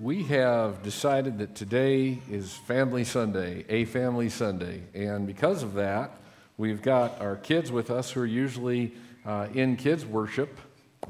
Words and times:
we 0.00 0.22
have 0.22 0.84
decided 0.84 1.38
that 1.38 1.56
today 1.56 2.20
is 2.30 2.54
Family 2.54 3.02
Sunday, 3.02 3.64
a 3.68 3.84
Family 3.84 4.28
Sunday. 4.28 4.84
And 4.94 5.26
because 5.26 5.64
of 5.64 5.74
that, 5.74 6.20
we've 6.56 6.80
got 6.80 7.20
our 7.20 7.34
kids 7.34 7.72
with 7.72 7.90
us 7.90 8.12
who 8.12 8.20
are 8.20 8.26
usually 8.26 8.92
uh, 9.26 9.48
in 9.54 9.74
kids' 9.74 10.06
worship. 10.06 10.60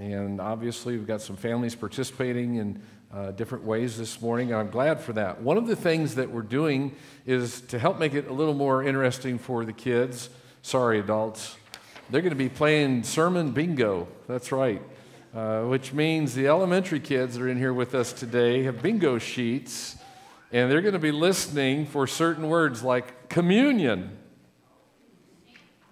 And 0.01 0.41
obviously, 0.41 0.97
we've 0.97 1.07
got 1.07 1.21
some 1.21 1.37
families 1.37 1.75
participating 1.75 2.55
in 2.57 2.83
uh, 3.13 3.33
different 3.33 3.65
ways 3.65 3.99
this 3.99 4.23
morning, 4.23 4.53
and 4.53 4.61
I'm 4.61 4.71
glad 4.71 5.01
for 5.03 5.13
that. 5.15 5.43
One 5.43 5.59
of 5.59 5.67
the 5.67 5.77
things 5.77 6.15
that 6.15 6.31
we're 6.31 6.41
doing 6.41 6.97
is 7.27 7.61
to 7.63 7.79
help 7.79 7.99
make 7.99 8.15
it 8.15 8.29
a 8.29 8.33
little 8.33 8.55
more 8.55 8.83
interesting 8.83 9.39
for 9.39 9.67
the 9.67 9.73
kids. 9.73 10.31
Sorry, 10.63 10.99
adults. 10.99 11.57
They're 12.09 12.23
going 12.23 12.31
to 12.31 12.37
be 12.37 12.49
playing 12.49 13.03
sermon 13.03 13.51
bingo. 13.51 14.09
That's 14.27 14.51
right. 14.51 14.81
Uh, 15.35 15.63
which 15.65 15.93
means 15.93 16.35
the 16.35 16.47
elementary 16.47 16.99
kids 16.99 17.35
that 17.35 17.43
are 17.43 17.49
in 17.49 17.59
here 17.59 17.75
with 17.75 17.95
us 17.95 18.15
today 18.15 18.63
have 18.63 18.81
bingo 18.81 19.19
sheets, 19.19 19.97
and 20.53 20.71
they're 20.71 20.81
going 20.81 20.95
to 20.95 20.99
be 20.99 21.13
listening 21.13 21.85
for 21.85 22.07
certain 22.07 22.49
words 22.49 22.83
like 22.83 23.29
communion. 23.29 24.17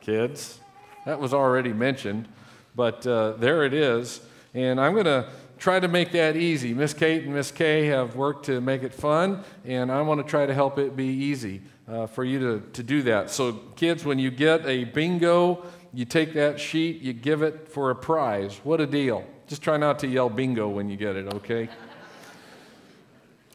Kids, 0.00 0.58
that 1.04 1.20
was 1.20 1.34
already 1.34 1.74
mentioned, 1.74 2.26
but 2.74 3.06
uh, 3.06 3.32
there 3.32 3.64
it 3.64 3.74
is. 3.74 4.20
And 4.54 4.80
I'm 4.80 4.94
going 4.94 5.04
to 5.04 5.28
try 5.58 5.80
to 5.80 5.88
make 5.88 6.12
that 6.12 6.34
easy. 6.34 6.72
Miss 6.72 6.94
Kate 6.94 7.24
and 7.24 7.34
Miss 7.34 7.50
Kay 7.50 7.86
have 7.86 8.16
worked 8.16 8.46
to 8.46 8.62
make 8.62 8.82
it 8.82 8.94
fun, 8.94 9.44
and 9.66 9.92
I 9.92 10.00
want 10.00 10.24
to 10.24 10.30
try 10.30 10.46
to 10.46 10.54
help 10.54 10.78
it 10.78 10.96
be 10.96 11.08
easy 11.08 11.60
uh, 11.86 12.06
for 12.06 12.24
you 12.24 12.38
to, 12.38 12.60
to 12.72 12.82
do 12.82 13.02
that. 13.02 13.30
So, 13.30 13.52
kids, 13.76 14.02
when 14.02 14.18
you 14.18 14.30
get 14.30 14.64
a 14.64 14.84
bingo, 14.84 15.66
you 15.92 16.06
take 16.06 16.32
that 16.34 16.58
sheet, 16.58 17.02
you 17.02 17.12
give 17.12 17.42
it 17.42 17.68
for 17.68 17.90
a 17.90 17.94
prize. 17.94 18.60
What 18.64 18.80
a 18.80 18.86
deal. 18.86 19.26
Just 19.46 19.62
try 19.62 19.76
not 19.76 20.00
to 20.00 20.08
yell 20.08 20.28
bingo 20.28 20.68
when 20.68 20.88
you 20.88 20.96
get 20.96 21.14
it, 21.14 21.32
okay? 21.34 21.68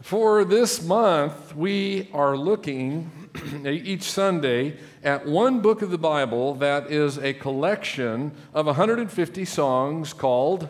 for 0.01 0.43
this 0.43 0.81
month, 0.81 1.55
we 1.55 2.09
are 2.13 2.35
looking 2.35 3.11
each 3.65 4.03
Sunday 4.03 4.77
at 5.03 5.25
one 5.25 5.59
book 5.61 5.81
of 5.81 5.91
the 5.91 5.97
Bible 5.97 6.55
that 6.55 6.89
is 6.89 7.17
a 7.17 7.33
collection 7.33 8.31
of 8.53 8.65
150 8.65 9.45
songs 9.45 10.13
called 10.13 10.69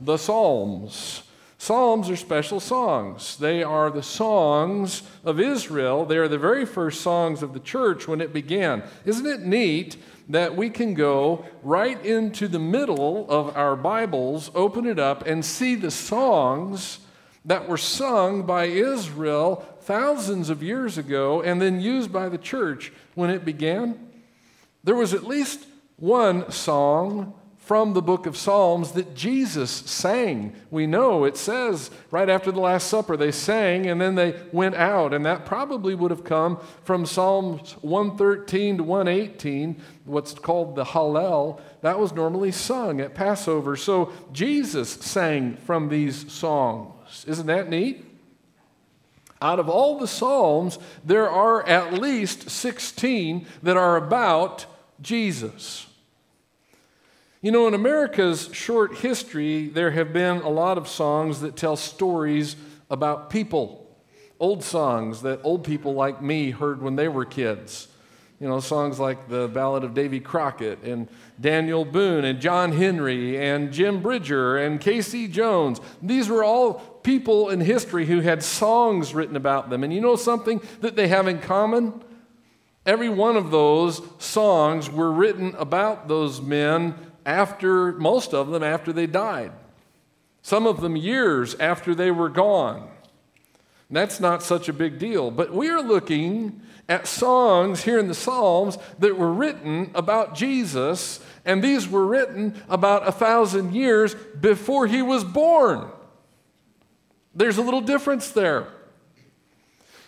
the 0.00 0.16
Psalms. 0.16 1.24
Psalms 1.58 2.08
are 2.08 2.16
special 2.16 2.58
songs. 2.58 3.36
They 3.36 3.62
are 3.62 3.90
the 3.90 4.02
songs 4.02 5.02
of 5.24 5.38
Israel. 5.38 6.06
They 6.06 6.16
are 6.16 6.28
the 6.28 6.38
very 6.38 6.64
first 6.64 7.02
songs 7.02 7.42
of 7.42 7.52
the 7.52 7.60
church 7.60 8.08
when 8.08 8.22
it 8.22 8.32
began. 8.32 8.82
Isn't 9.04 9.26
it 9.26 9.40
neat 9.40 9.96
that 10.30 10.56
we 10.56 10.70
can 10.70 10.94
go 10.94 11.44
right 11.62 12.04
into 12.04 12.46
the 12.46 12.58
middle 12.58 13.26
of 13.28 13.56
our 13.56 13.74
Bibles, 13.76 14.50
open 14.54 14.86
it 14.86 14.98
up, 14.98 15.26
and 15.26 15.44
see 15.44 15.74
the 15.74 15.90
songs 15.90 17.00
that 17.44 17.68
were 17.68 17.76
sung 17.76 18.42
by 18.42 18.66
Israel 18.66 19.66
thousands 19.80 20.50
of 20.50 20.62
years 20.62 20.98
ago 20.98 21.42
and 21.42 21.60
then 21.60 21.80
used 21.80 22.12
by 22.12 22.28
the 22.28 22.38
church 22.38 22.92
when 23.14 23.30
it 23.30 23.44
began? 23.44 24.08
There 24.84 24.94
was 24.94 25.14
at 25.14 25.24
least 25.24 25.66
one 25.96 26.50
song 26.52 27.34
from 27.60 27.92
the 27.92 28.02
book 28.02 28.26
of 28.26 28.36
Psalms 28.36 28.92
that 28.92 29.14
Jesus 29.14 29.70
sang. 29.70 30.54
We 30.72 30.86
know 30.88 31.24
it 31.24 31.36
says 31.36 31.90
right 32.10 32.28
after 32.28 32.50
the 32.50 32.58
Last 32.58 32.88
Supper, 32.88 33.16
they 33.16 33.30
sang 33.30 33.86
and 33.86 34.00
then 34.00 34.16
they 34.16 34.34
went 34.50 34.74
out. 34.74 35.14
And 35.14 35.24
that 35.24 35.46
probably 35.46 35.94
would 35.94 36.10
have 36.10 36.24
come 36.24 36.58
from 36.82 37.06
Psalms 37.06 37.76
113 37.82 38.78
to 38.78 38.82
118, 38.82 39.80
what's 40.04 40.34
called 40.34 40.74
the 40.74 40.84
Hallel. 40.84 41.60
That 41.82 42.00
was 42.00 42.12
normally 42.12 42.50
sung 42.50 43.00
at 43.00 43.14
Passover. 43.14 43.76
So 43.76 44.12
Jesus 44.32 44.90
sang 44.90 45.56
from 45.58 45.90
these 45.90 46.32
songs. 46.32 47.24
Isn't 47.28 47.46
that 47.46 47.68
neat? 47.68 48.04
Out 49.42 49.58
of 49.58 49.68
all 49.68 49.98
the 49.98 50.08
Psalms, 50.08 50.78
there 51.04 51.30
are 51.30 51.66
at 51.68 51.94
least 51.94 52.50
16 52.50 53.46
that 53.62 53.76
are 53.76 53.96
about 53.96 54.66
Jesus. 55.00 55.86
You 57.42 57.50
know, 57.50 57.66
in 57.66 57.72
America's 57.72 58.50
short 58.52 58.96
history, 58.96 59.68
there 59.68 59.92
have 59.92 60.12
been 60.12 60.42
a 60.42 60.50
lot 60.50 60.76
of 60.76 60.86
songs 60.86 61.40
that 61.40 61.56
tell 61.56 61.74
stories 61.74 62.54
about 62.90 63.30
people. 63.30 63.96
Old 64.38 64.62
songs 64.62 65.22
that 65.22 65.40
old 65.42 65.64
people 65.64 65.94
like 65.94 66.20
me 66.20 66.50
heard 66.50 66.82
when 66.82 66.96
they 66.96 67.08
were 67.08 67.24
kids. 67.24 67.88
You 68.40 68.48
know, 68.48 68.60
songs 68.60 68.98
like 68.98 69.30
the 69.30 69.48
Ballad 69.48 69.84
of 69.84 69.94
Davy 69.94 70.20
Crockett 70.20 70.82
and 70.82 71.08
Daniel 71.40 71.86
Boone 71.86 72.26
and 72.26 72.42
John 72.42 72.72
Henry 72.72 73.38
and 73.38 73.72
Jim 73.72 74.02
Bridger 74.02 74.58
and 74.58 74.78
Casey 74.78 75.26
Jones. 75.26 75.80
These 76.02 76.28
were 76.28 76.44
all 76.44 76.74
people 76.74 77.48
in 77.48 77.60
history 77.60 78.04
who 78.04 78.20
had 78.20 78.42
songs 78.42 79.14
written 79.14 79.36
about 79.36 79.70
them. 79.70 79.82
And 79.82 79.94
you 79.94 80.02
know 80.02 80.16
something 80.16 80.60
that 80.82 80.94
they 80.94 81.08
have 81.08 81.26
in 81.26 81.38
common? 81.38 82.02
Every 82.84 83.08
one 83.08 83.36
of 83.36 83.50
those 83.50 84.02
songs 84.18 84.90
were 84.90 85.10
written 85.10 85.54
about 85.56 86.06
those 86.06 86.42
men 86.42 86.94
after, 87.26 87.92
most 87.92 88.34
of 88.34 88.48
them 88.50 88.62
after 88.62 88.92
they 88.92 89.06
died. 89.06 89.52
Some 90.42 90.66
of 90.66 90.80
them 90.80 90.96
years 90.96 91.54
after 91.56 91.94
they 91.94 92.10
were 92.10 92.28
gone. 92.28 92.88
That's 93.90 94.20
not 94.20 94.42
such 94.42 94.68
a 94.68 94.72
big 94.72 94.98
deal. 94.98 95.30
But 95.30 95.52
we 95.52 95.68
are 95.68 95.82
looking 95.82 96.62
at 96.88 97.06
songs 97.06 97.82
here 97.82 97.98
in 97.98 98.08
the 98.08 98.14
Psalms 98.14 98.78
that 98.98 99.16
were 99.16 99.32
written 99.32 99.90
about 99.94 100.34
Jesus, 100.34 101.20
and 101.44 101.62
these 101.62 101.88
were 101.88 102.06
written 102.06 102.60
about 102.68 103.06
a 103.06 103.12
thousand 103.12 103.74
years 103.74 104.14
before 104.14 104.86
he 104.86 105.02
was 105.02 105.24
born. 105.24 105.88
There's 107.34 107.58
a 107.58 107.62
little 107.62 107.80
difference 107.80 108.30
there. 108.30 108.68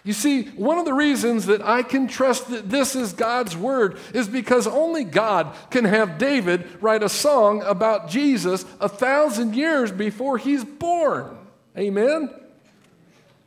You 0.04 0.12
see, 0.12 0.44
one 0.46 0.78
of 0.78 0.84
the 0.84 0.94
reasons 0.94 1.46
that 1.46 1.62
I 1.62 1.82
can 1.84 2.08
trust 2.08 2.48
that 2.50 2.68
this 2.68 2.96
is 2.96 3.12
God's 3.12 3.56
word 3.56 3.98
is 4.12 4.26
because 4.26 4.66
only 4.66 5.04
God 5.04 5.54
can 5.70 5.84
have 5.84 6.18
David 6.18 6.66
write 6.82 7.04
a 7.04 7.08
song 7.08 7.62
about 7.62 8.08
Jesus 8.08 8.64
a 8.80 8.88
thousand 8.88 9.54
years 9.54 9.92
before 9.92 10.38
he's 10.38 10.64
born. 10.64 11.38
Amen? 11.78 12.30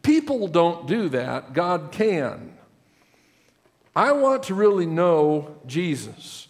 People 0.01 0.47
don't 0.47 0.87
do 0.87 1.09
that, 1.09 1.51
God 1.51 1.91
can. 1.91 2.53
I 3.93 4.13
want 4.13 4.43
to 4.43 4.53
really 4.53 4.85
know 4.85 5.57
Jesus. 5.65 6.47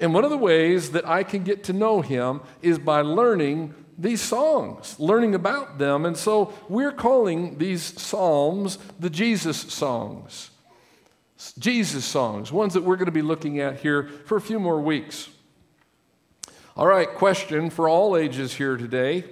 And 0.00 0.12
one 0.12 0.24
of 0.24 0.30
the 0.30 0.36
ways 0.36 0.90
that 0.90 1.08
I 1.08 1.22
can 1.22 1.44
get 1.44 1.64
to 1.64 1.72
know 1.72 2.00
him 2.00 2.40
is 2.62 2.78
by 2.78 3.00
learning 3.00 3.74
these 3.98 4.20
songs, 4.20 4.98
learning 4.98 5.34
about 5.34 5.78
them. 5.78 6.04
And 6.04 6.16
so 6.16 6.52
we're 6.68 6.92
calling 6.92 7.58
these 7.58 7.82
psalms 7.82 8.78
the 8.98 9.10
Jesus 9.10 9.56
songs. 9.56 10.50
Jesus 11.58 12.04
songs, 12.04 12.50
ones 12.50 12.74
that 12.74 12.82
we're 12.82 12.96
going 12.96 13.06
to 13.06 13.12
be 13.12 13.22
looking 13.22 13.60
at 13.60 13.80
here 13.80 14.08
for 14.24 14.36
a 14.36 14.40
few 14.40 14.58
more 14.58 14.80
weeks. 14.80 15.28
All 16.76 16.86
right, 16.86 17.08
question 17.08 17.70
for 17.70 17.88
all 17.88 18.16
ages 18.16 18.54
here 18.54 18.76
today. 18.76 19.24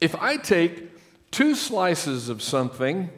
If 0.00 0.14
I 0.14 0.36
take 0.36 0.90
two 1.30 1.54
slices 1.54 2.28
of 2.28 2.42
something 2.42 3.10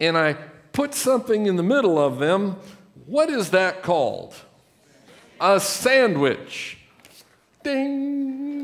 and 0.00 0.18
I 0.18 0.34
put 0.72 0.94
something 0.94 1.46
in 1.46 1.56
the 1.56 1.62
middle 1.62 1.98
of 1.98 2.18
them, 2.18 2.56
what 3.06 3.30
is 3.30 3.50
that 3.50 3.82
called? 3.82 4.34
A 5.40 5.60
sandwich. 5.60 6.78
Ding. 7.62 8.63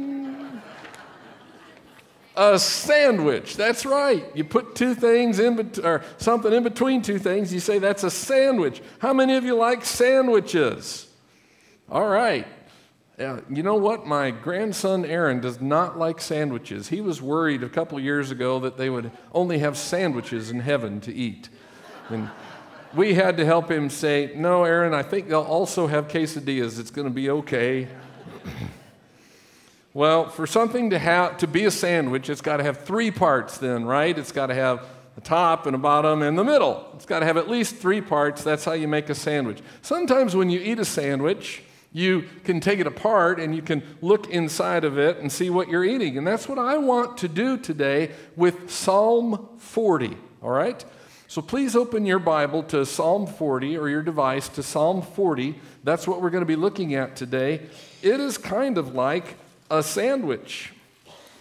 A 2.43 2.59
sandwich. 2.59 3.55
That's 3.55 3.85
right. 3.85 4.25
You 4.35 4.45
put 4.45 4.75
two 4.75 4.95
things 4.95 5.39
in 5.39 5.57
bet- 5.57 5.85
or 5.85 6.03
something 6.17 6.51
in 6.51 6.63
between 6.63 7.03
two 7.03 7.19
things, 7.19 7.53
you 7.53 7.61
say 7.61 7.79
that's 7.79 8.03
a 8.03 8.11
sandwich. 8.11 8.81
How 8.99 9.13
many 9.13 9.37
of 9.37 9.45
you 9.45 9.55
like 9.55 9.85
sandwiches? 9.85 11.07
All 11.91 12.09
right. 12.09 12.47
Yeah, 13.19 13.41
you 13.51 13.63
know 13.63 13.75
what? 13.75 14.07
My 14.07 14.31
grandson 14.31 15.05
Aaron 15.05 15.41
does 15.41 15.61
not 15.61 15.99
like 15.99 16.19
sandwiches. 16.19 16.89
He 16.89 17.03
was 17.03 17.21
worried 17.21 17.63
a 17.63 17.69
couple 17.69 18.01
years 18.01 18.31
ago 18.31 18.59
that 18.61 18.79
they 18.79 18.89
would 18.89 19.11
only 19.35 19.59
have 19.59 19.77
sandwiches 19.77 20.51
in 20.51 20.61
heaven 20.61 21.03
to 21.03 21.15
eat. 21.15 21.51
And 22.09 22.31
we 22.95 23.13
had 23.13 23.37
to 23.37 23.45
help 23.45 23.71
him 23.71 23.91
say, 23.91 24.33
No, 24.35 24.65
Aaron, 24.65 24.95
I 24.95 25.03
think 25.03 25.29
they'll 25.29 25.43
also 25.43 25.89
have 25.89 26.09
quesadillas. 26.09 26.81
It's 26.81 26.91
going 26.91 27.07
to 27.07 27.13
be 27.13 27.29
okay. 27.29 27.89
Well, 29.93 30.29
for 30.29 30.47
something 30.47 30.91
to 30.91 31.01
have 31.01 31.39
to 31.39 31.49
be 31.49 31.65
a 31.65 31.71
sandwich, 31.71 32.31
it's 32.31 32.41
got 32.41 32.59
to 32.59 32.63
have 32.63 32.85
three 32.85 33.11
parts 33.11 33.59
then, 33.59 33.85
right? 33.85 34.17
It's 34.17 34.31
got 34.31 34.47
to 34.47 34.55
have 34.55 34.87
a 35.17 35.21
top 35.21 35.67
and 35.67 35.75
a 35.75 35.79
bottom 35.79 36.23
and 36.23 36.39
the 36.39 36.45
middle. 36.45 36.89
It's 36.95 37.07
got 37.07 37.21
to 37.21 37.27
have 37.27 37.37
at 37.37 37.51
least 37.51 37.75
three 37.77 38.01
parts. 38.01 38.45
That's 38.45 38.65
how 38.65 38.73
you 38.73 38.87
make 38.87 39.11
a 39.11 39.17
sandwich. 39.17 39.61
Sometimes 39.83 40.37
when 40.37 40.49
you 40.49 40.61
eat 40.61 40.79
a 40.79 40.85
sandwich, 40.85 41.65
you 41.93 42.25
can 42.45 42.61
take 42.61 42.79
it 42.79 42.87
apart 42.87 43.41
and 43.41 43.53
you 43.55 43.63
can 43.63 43.83
look 44.01 44.31
inside 44.31 44.85
of 44.85 44.97
it 44.97 45.19
and 45.19 45.31
see 45.33 45.51
what 45.51 45.69
you're 45.69 45.85
eating. 45.85 46.17
And 46.17 46.25
that's 46.25 46.49
what 46.49 46.59
I 46.61 46.79
want 46.79 47.19
to 47.19 47.29
do 47.29 47.59
today 47.59 48.13
with 48.37 48.71
Psalm 48.71 49.49
40, 49.59 50.17
all 50.41 50.51
right? 50.51 50.85
So 51.27 51.43
please 51.43 51.75
open 51.75 52.07
your 52.07 52.21
Bible 52.21 52.63
to 52.65 52.87
Psalm 52.87 53.27
40 53.27 53.77
or 53.77 53.89
your 53.89 54.03
device 54.03 54.49
to 54.51 54.63
Psalm 54.63 55.03
40. 55.03 55.59
That's 55.83 56.07
what 56.07 56.23
we're 56.23 56.31
going 56.31 56.43
to 56.43 56.47
be 56.47 56.57
looking 56.57 56.95
at 56.95 57.17
today. 57.17 57.63
It 58.03 58.21
is 58.21 58.39
kind 58.39 58.79
of 58.79 58.95
like 58.95 59.37
a 59.71 59.83
sandwich. 59.83 60.73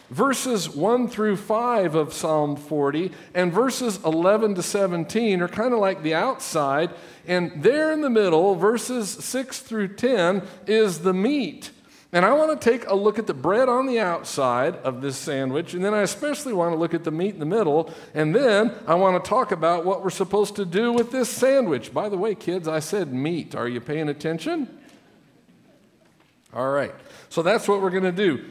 verses 0.10 0.70
1 0.70 1.08
through 1.08 1.38
5 1.38 1.96
of 1.96 2.14
Psalm 2.14 2.56
40 2.56 3.12
and 3.34 3.54
verses 3.54 4.00
11 4.04 4.56
to 4.56 4.64
17 4.64 5.42
are 5.42 5.48
kind 5.48 5.74
of 5.74 5.80
like 5.80 6.04
the 6.04 6.16
outside, 6.16 6.90
and 7.28 7.62
there 7.62 7.92
in 7.92 8.02
the 8.02 8.10
middle, 8.10 8.56
verses 8.56 9.10
6 9.10 9.60
through 9.60 9.96
10, 9.96 10.42
is 10.66 11.00
the 11.00 11.14
meat. 11.14 11.72
And 12.12 12.26
I 12.26 12.34
want 12.34 12.60
to 12.60 12.70
take 12.70 12.88
a 12.88 12.96
look 12.96 13.20
at 13.20 13.28
the 13.28 13.36
bread 13.36 13.70
on 13.70 13.86
the 13.86 14.00
outside 14.00 14.76
of 14.78 15.02
this 15.02 15.16
sandwich, 15.16 15.76
and 15.76 15.86
then 15.86 15.94
I 15.94 16.02
especially 16.02 16.54
want 16.54 16.74
to 16.74 16.80
look 16.80 16.96
at 16.96 17.04
the 17.04 17.12
meat 17.12 17.36
in 17.36 17.40
the 17.40 17.46
middle, 17.46 17.94
and 18.16 18.34
then 18.34 18.74
I 18.88 18.96
want 18.96 19.24
to 19.24 19.30
talk 19.30 19.52
about 19.52 19.86
what 19.86 20.04
we're 20.04 20.10
supposed 20.10 20.56
to 20.56 20.66
do 20.66 20.92
with 20.92 21.12
this 21.12 21.30
sandwich. 21.30 21.94
By 21.94 22.10
the 22.10 22.18
way, 22.18 22.34
kids, 22.34 22.68
I 22.68 22.80
said 22.80 23.14
meat. 23.14 23.54
Are 23.54 23.68
you 23.68 23.80
paying 23.80 24.10
attention? 24.10 24.79
All 26.54 26.70
right. 26.70 26.94
So 27.30 27.42
that's 27.42 27.68
what 27.68 27.82
we're 27.82 27.92
going 27.92 28.04
to 28.04 28.12
do. 28.12 28.46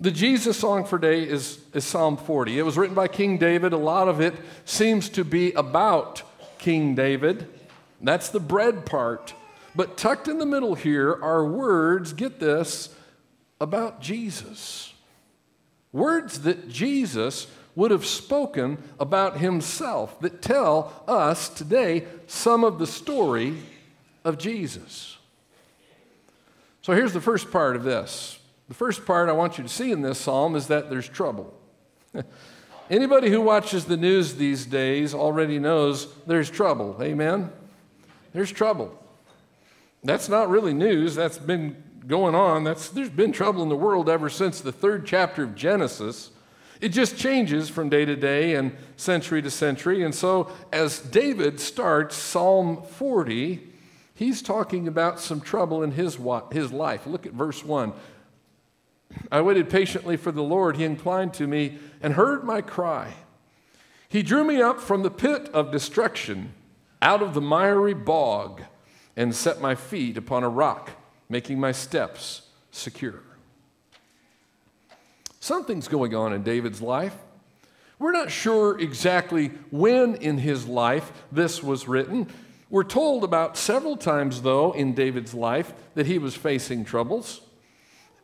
The 0.00 0.10
Jesus 0.10 0.58
song 0.58 0.84
for 0.84 0.98
day 0.98 1.22
is, 1.22 1.60
is 1.72 1.84
Psalm 1.84 2.16
40. 2.16 2.58
It 2.58 2.62
was 2.62 2.76
written 2.76 2.96
by 2.96 3.06
King 3.06 3.38
David. 3.38 3.72
A 3.72 3.78
lot 3.78 4.08
of 4.08 4.20
it 4.20 4.34
seems 4.64 5.08
to 5.10 5.24
be 5.24 5.52
about 5.52 6.22
King 6.58 6.96
David. 6.96 7.48
That's 8.00 8.28
the 8.28 8.40
bread 8.40 8.84
part. 8.84 9.34
But 9.76 9.96
tucked 9.96 10.26
in 10.26 10.38
the 10.38 10.46
middle 10.46 10.74
here 10.74 11.12
are 11.22 11.44
words, 11.44 12.12
get 12.12 12.40
this, 12.40 12.94
about 13.60 14.00
Jesus. 14.00 14.92
Words 15.92 16.40
that 16.40 16.68
Jesus 16.68 17.46
would 17.76 17.92
have 17.92 18.06
spoken 18.06 18.78
about 18.98 19.38
himself 19.38 20.18
that 20.20 20.42
tell 20.42 21.04
us 21.06 21.48
today 21.48 22.04
some 22.26 22.64
of 22.64 22.78
the 22.78 22.86
story 22.86 23.56
of 24.24 24.38
Jesus. 24.38 25.18
So 26.84 26.92
here's 26.92 27.14
the 27.14 27.20
first 27.22 27.50
part 27.50 27.76
of 27.76 27.82
this 27.82 28.38
the 28.68 28.74
first 28.74 29.06
part 29.06 29.30
I 29.30 29.32
want 29.32 29.56
you 29.56 29.64
to 29.64 29.70
see 29.70 29.90
in 29.90 30.02
this 30.02 30.18
psalm 30.18 30.54
is 30.54 30.66
that 30.66 30.90
there's 30.90 31.08
trouble. 31.08 31.58
Anybody 32.90 33.30
who 33.30 33.40
watches 33.40 33.86
the 33.86 33.96
news 33.96 34.34
these 34.34 34.66
days 34.66 35.14
already 35.14 35.58
knows 35.58 36.12
there's 36.26 36.50
trouble. 36.50 36.98
Amen? 37.00 37.50
There's 38.34 38.52
trouble. 38.52 39.02
That's 40.02 40.28
not 40.28 40.50
really 40.50 40.74
news. 40.74 41.14
That's 41.14 41.38
been 41.38 41.82
going 42.06 42.34
on. 42.34 42.64
That's, 42.64 42.90
there's 42.90 43.08
been 43.08 43.32
trouble 43.32 43.62
in 43.62 43.70
the 43.70 43.76
world 43.76 44.10
ever 44.10 44.28
since 44.28 44.60
the 44.60 44.70
third 44.70 45.06
chapter 45.06 45.42
of 45.42 45.54
Genesis. 45.54 46.32
It 46.82 46.90
just 46.90 47.16
changes 47.16 47.70
from 47.70 47.88
day 47.88 48.04
to 48.04 48.14
day 48.14 48.56
and 48.56 48.76
century 48.98 49.40
to 49.40 49.50
century. 49.50 50.04
And 50.04 50.14
so, 50.14 50.52
as 50.70 50.98
David 50.98 51.60
starts 51.60 52.14
Psalm 52.14 52.82
40, 52.82 53.72
he's 54.14 54.42
talking 54.42 54.88
about 54.88 55.20
some 55.20 55.40
trouble 55.40 55.82
in 55.82 55.92
his, 55.92 56.18
his 56.52 56.72
life. 56.72 57.06
Look 57.06 57.26
at 57.26 57.32
verse 57.32 57.64
1. 57.64 57.92
I 59.30 59.40
waited 59.40 59.68
patiently 59.68 60.16
for 60.16 60.32
the 60.32 60.42
Lord. 60.42 60.76
He 60.76 60.84
inclined 60.84 61.34
to 61.34 61.46
me 61.46 61.78
and 62.02 62.14
heard 62.14 62.44
my 62.44 62.60
cry. 62.60 63.14
He 64.08 64.22
drew 64.22 64.44
me 64.44 64.60
up 64.62 64.80
from 64.80 65.02
the 65.02 65.10
pit 65.10 65.48
of 65.52 65.72
destruction, 65.72 66.52
out 67.02 67.22
of 67.22 67.34
the 67.34 67.40
miry 67.40 67.94
bog, 67.94 68.62
and 69.16 69.34
set 69.34 69.60
my 69.60 69.74
feet 69.74 70.16
upon 70.16 70.44
a 70.44 70.48
rock, 70.48 70.90
making 71.28 71.58
my 71.58 71.72
steps 71.72 72.42
secure. 72.70 73.22
Something's 75.40 75.88
going 75.88 76.14
on 76.14 76.32
in 76.32 76.42
David's 76.42 76.80
life. 76.80 77.16
We're 77.98 78.12
not 78.12 78.30
sure 78.30 78.78
exactly 78.78 79.48
when 79.70 80.16
in 80.16 80.38
his 80.38 80.66
life 80.66 81.12
this 81.30 81.62
was 81.62 81.86
written. 81.86 82.28
We're 82.70 82.84
told 82.84 83.24
about 83.24 83.56
several 83.56 83.96
times, 83.96 84.42
though, 84.42 84.72
in 84.72 84.94
David's 84.94 85.34
life 85.34 85.72
that 85.94 86.06
he 86.06 86.18
was 86.18 86.34
facing 86.34 86.84
troubles 86.84 87.42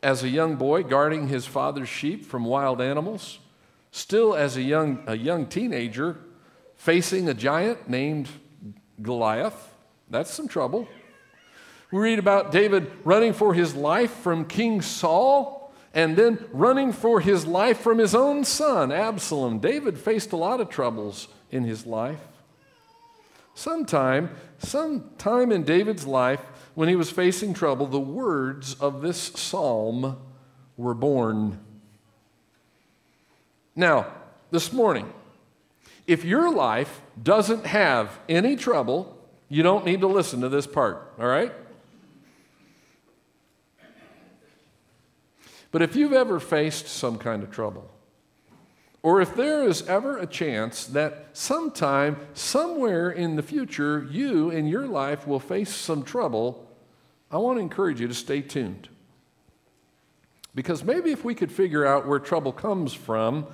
as 0.03 0.23
a 0.23 0.29
young 0.29 0.55
boy 0.55 0.83
guarding 0.83 1.27
his 1.27 1.45
father's 1.45 1.89
sheep 1.89 2.25
from 2.25 2.43
wild 2.43 2.81
animals, 2.81 3.39
still 3.91 4.35
as 4.35 4.57
a 4.57 4.61
young, 4.61 5.03
a 5.05 5.15
young 5.15 5.45
teenager 5.45 6.17
facing 6.75 7.29
a 7.29 7.33
giant 7.33 7.87
named 7.87 8.27
Goliath. 9.01 9.73
That's 10.09 10.33
some 10.33 10.47
trouble. 10.47 10.87
We 11.91 11.99
read 11.99 12.19
about 12.19 12.51
David 12.51 12.91
running 13.03 13.33
for 13.33 13.53
his 13.53 13.75
life 13.75 14.11
from 14.11 14.45
King 14.45 14.81
Saul 14.81 15.71
and 15.93 16.15
then 16.15 16.43
running 16.51 16.93
for 16.93 17.19
his 17.19 17.45
life 17.45 17.79
from 17.79 17.97
his 17.97 18.15
own 18.15 18.45
son, 18.45 18.91
Absalom. 18.91 19.59
David 19.59 19.97
faced 19.97 20.31
a 20.31 20.37
lot 20.37 20.61
of 20.61 20.69
troubles 20.69 21.27
in 21.51 21.65
his 21.65 21.85
life. 21.85 22.19
Sometime, 23.53 24.31
sometime 24.59 25.51
in 25.51 25.63
David's 25.63 26.07
life, 26.07 26.41
when 26.73 26.87
he 26.87 26.95
was 26.95 27.11
facing 27.11 27.53
trouble, 27.53 27.85
the 27.85 27.99
words 27.99 28.75
of 28.75 29.01
this 29.01 29.17
psalm 29.17 30.17
were 30.77 30.93
born. 30.93 31.59
Now, 33.75 34.07
this 34.51 34.71
morning, 34.71 35.11
if 36.07 36.23
your 36.23 36.53
life 36.53 37.01
doesn't 37.21 37.65
have 37.65 38.19
any 38.29 38.55
trouble, 38.55 39.17
you 39.49 39.63
don't 39.63 39.85
need 39.85 39.99
to 40.01 40.07
listen 40.07 40.41
to 40.41 40.49
this 40.49 40.65
part, 40.65 41.13
all 41.19 41.27
right? 41.27 41.51
But 45.71 45.81
if 45.81 45.95
you've 45.95 46.13
ever 46.13 46.39
faced 46.39 46.87
some 46.87 47.17
kind 47.17 47.43
of 47.43 47.51
trouble, 47.51 47.90
or 49.03 49.19
if 49.21 49.35
there 49.35 49.63
is 49.63 49.81
ever 49.87 50.17
a 50.17 50.27
chance 50.27 50.85
that 50.85 51.27
sometime, 51.33 52.17
somewhere 52.33 53.09
in 53.09 53.35
the 53.35 53.43
future, 53.43 54.07
you 54.11 54.51
in 54.51 54.67
your 54.67 54.85
life 54.85 55.25
will 55.25 55.39
face 55.39 55.73
some 55.73 56.03
trouble, 56.03 56.67
I 57.31 57.37
want 57.37 57.57
to 57.57 57.61
encourage 57.61 57.99
you 57.99 58.07
to 58.07 58.13
stay 58.13 58.41
tuned. 58.41 58.89
Because 60.53 60.83
maybe 60.83 61.11
if 61.11 61.23
we 61.23 61.33
could 61.33 61.51
figure 61.51 61.85
out 61.85 62.07
where 62.07 62.19
trouble 62.19 62.51
comes 62.51 62.93
from, 62.93 63.47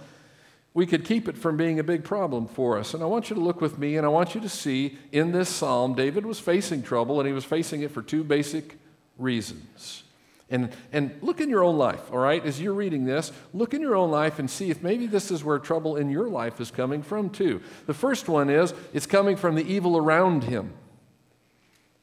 we 0.73 0.85
could 0.85 1.05
keep 1.05 1.27
it 1.27 1.37
from 1.37 1.55
being 1.55 1.79
a 1.79 1.83
big 1.83 2.03
problem 2.03 2.47
for 2.47 2.77
us. 2.77 2.93
And 2.93 3.01
I 3.01 3.05
want 3.05 3.29
you 3.29 3.35
to 3.35 3.41
look 3.41 3.61
with 3.61 3.77
me 3.77 3.97
and 3.97 4.05
I 4.05 4.09
want 4.09 4.35
you 4.35 4.41
to 4.41 4.49
see 4.49 4.97
in 5.11 5.31
this 5.31 5.49
psalm, 5.49 5.95
David 5.95 6.25
was 6.25 6.39
facing 6.39 6.83
trouble 6.83 7.19
and 7.19 7.27
he 7.27 7.33
was 7.33 7.45
facing 7.45 7.81
it 7.81 7.91
for 7.91 8.01
two 8.01 8.23
basic 8.23 8.77
reasons. 9.17 10.03
And, 10.49 10.69
and 10.93 11.17
look 11.21 11.41
in 11.41 11.49
your 11.49 11.63
own 11.63 11.77
life, 11.77 12.11
all 12.11 12.19
right? 12.19 12.43
As 12.45 12.61
you're 12.61 12.73
reading 12.73 13.03
this, 13.03 13.33
look 13.53 13.73
in 13.73 13.81
your 13.81 13.95
own 13.95 14.11
life 14.11 14.39
and 14.39 14.49
see 14.49 14.69
if 14.69 14.81
maybe 14.81 15.05
this 15.05 15.29
is 15.29 15.43
where 15.43 15.59
trouble 15.59 15.97
in 15.97 16.09
your 16.09 16.29
life 16.29 16.61
is 16.61 16.71
coming 16.71 17.03
from, 17.03 17.29
too. 17.29 17.61
The 17.85 17.93
first 17.93 18.29
one 18.29 18.49
is 18.49 18.73
it's 18.93 19.05
coming 19.05 19.35
from 19.35 19.55
the 19.55 19.65
evil 19.65 19.97
around 19.97 20.45
him. 20.45 20.73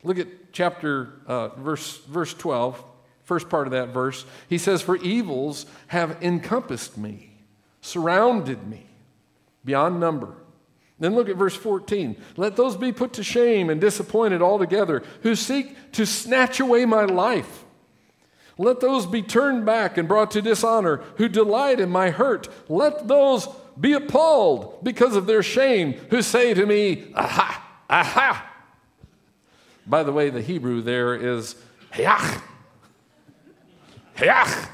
Look 0.02 0.19
at 0.19 0.52
chapter, 0.52 1.14
uh, 1.26 1.49
verse, 1.49 1.99
verse 2.05 2.35
12, 2.35 2.85
first 3.23 3.49
part 3.49 3.67
of 3.67 3.70
that 3.70 3.88
verse. 3.88 4.26
He 4.49 4.58
says, 4.58 4.82
For 4.82 4.97
evils 4.97 5.64
have 5.87 6.23
encompassed 6.23 6.99
me, 6.99 7.38
surrounded 7.81 8.69
me 8.69 8.85
beyond 9.64 10.00
number. 10.00 10.35
Then 10.99 11.14
look 11.14 11.28
at 11.28 11.37
verse 11.37 11.57
14. 11.57 12.16
Let 12.37 12.57
those 12.57 12.76
be 12.76 12.92
put 12.92 13.14
to 13.14 13.25
shame 13.25 13.71
and 13.71 13.80
disappointed 13.80 14.42
altogether 14.42 15.02
who 15.23 15.35
seek 15.35 15.92
to 15.92 16.07
snatch 16.07 16.61
away 16.61 16.85
my 16.85 17.04
life. 17.04 17.63
Let 18.56 18.80
those 18.80 19.06
be 19.06 19.23
turned 19.23 19.66
back 19.66 19.99
and 19.99 20.06
brought 20.06 20.30
to 20.32 20.42
dishonor 20.42 20.99
who 21.16 21.28
delight 21.28 21.80
in 21.80 21.90
my 21.90 22.11
hurt. 22.11 22.49
Let 22.68 23.08
those 23.08 23.49
be 23.78 23.92
appalled 23.92 24.84
because 24.84 25.16
of 25.16 25.26
their 25.26 25.42
shame 25.42 25.94
who 26.11 26.23
say 26.23 26.54
to 26.54 26.64
me, 26.64 27.12
Aha, 27.14 27.68
aha. 27.90 28.50
By 29.87 30.02
the 30.02 30.12
way, 30.12 30.30
the 30.30 30.40
Hebrew 30.40 30.80
there 30.80 31.14
is 31.14 31.56
hayach. 31.92 32.40
Hayach. 34.16 34.68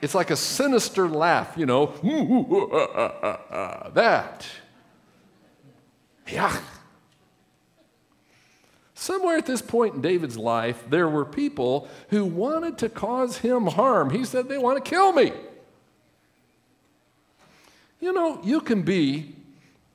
It's 0.00 0.14
like 0.14 0.30
a 0.30 0.36
sinister 0.36 1.08
laugh, 1.08 1.54
you 1.56 1.66
know. 1.66 1.86
that. 3.94 4.46
Hayach. 6.26 6.62
Somewhere 9.08 9.38
at 9.38 9.46
this 9.46 9.62
point 9.62 9.94
in 9.94 10.02
David's 10.02 10.36
life, 10.36 10.84
there 10.90 11.08
were 11.08 11.24
people 11.24 11.88
who 12.10 12.26
wanted 12.26 12.76
to 12.76 12.90
cause 12.90 13.38
him 13.38 13.68
harm. 13.68 14.10
He 14.10 14.22
said, 14.22 14.50
They 14.50 14.58
want 14.58 14.84
to 14.84 14.86
kill 14.86 15.14
me. 15.14 15.32
You 18.00 18.12
know, 18.12 18.38
you 18.44 18.60
can 18.60 18.82
be 18.82 19.34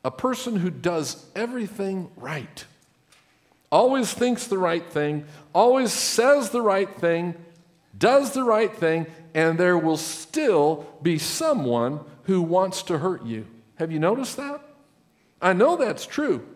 a 0.04 0.10
person 0.10 0.56
who 0.56 0.72
does 0.72 1.28
everything 1.36 2.10
right, 2.16 2.66
always 3.72 4.12
thinks 4.12 4.48
the 4.48 4.58
right 4.58 4.92
thing, 4.92 5.26
always 5.54 5.92
says 5.92 6.50
the 6.50 6.64
right 6.64 6.90
thing, 6.96 7.36
does 7.96 8.32
the 8.32 8.44
right 8.44 8.76
thing, 8.76 9.06
and 9.36 9.60
there 9.60 9.78
will 9.78 9.96
still 9.96 10.88
be 11.04 11.20
someone 11.20 12.00
who 12.24 12.42
wants 12.42 12.82
to 12.82 12.98
hurt 12.98 13.24
you. 13.24 13.46
Have 13.76 13.92
you 13.92 14.00
noticed 14.00 14.38
that? 14.38 14.60
I 15.40 15.54
know 15.54 15.78
that's 15.78 16.08
true. 16.08 16.48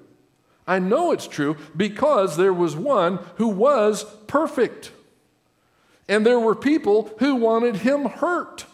I 0.68 0.80
know 0.80 1.12
it's 1.12 1.28
true 1.28 1.56
because 1.76 2.36
there 2.36 2.54
was 2.54 2.76
one 2.76 3.20
who 3.36 3.48
was 3.48 4.04
perfect. 4.28 4.92
And 6.10 6.26
there 6.26 6.40
were 6.40 6.56
people 6.56 7.12
who 7.20 7.36
wanted 7.36 7.78
him 7.78 8.06
hurt. 8.06 8.66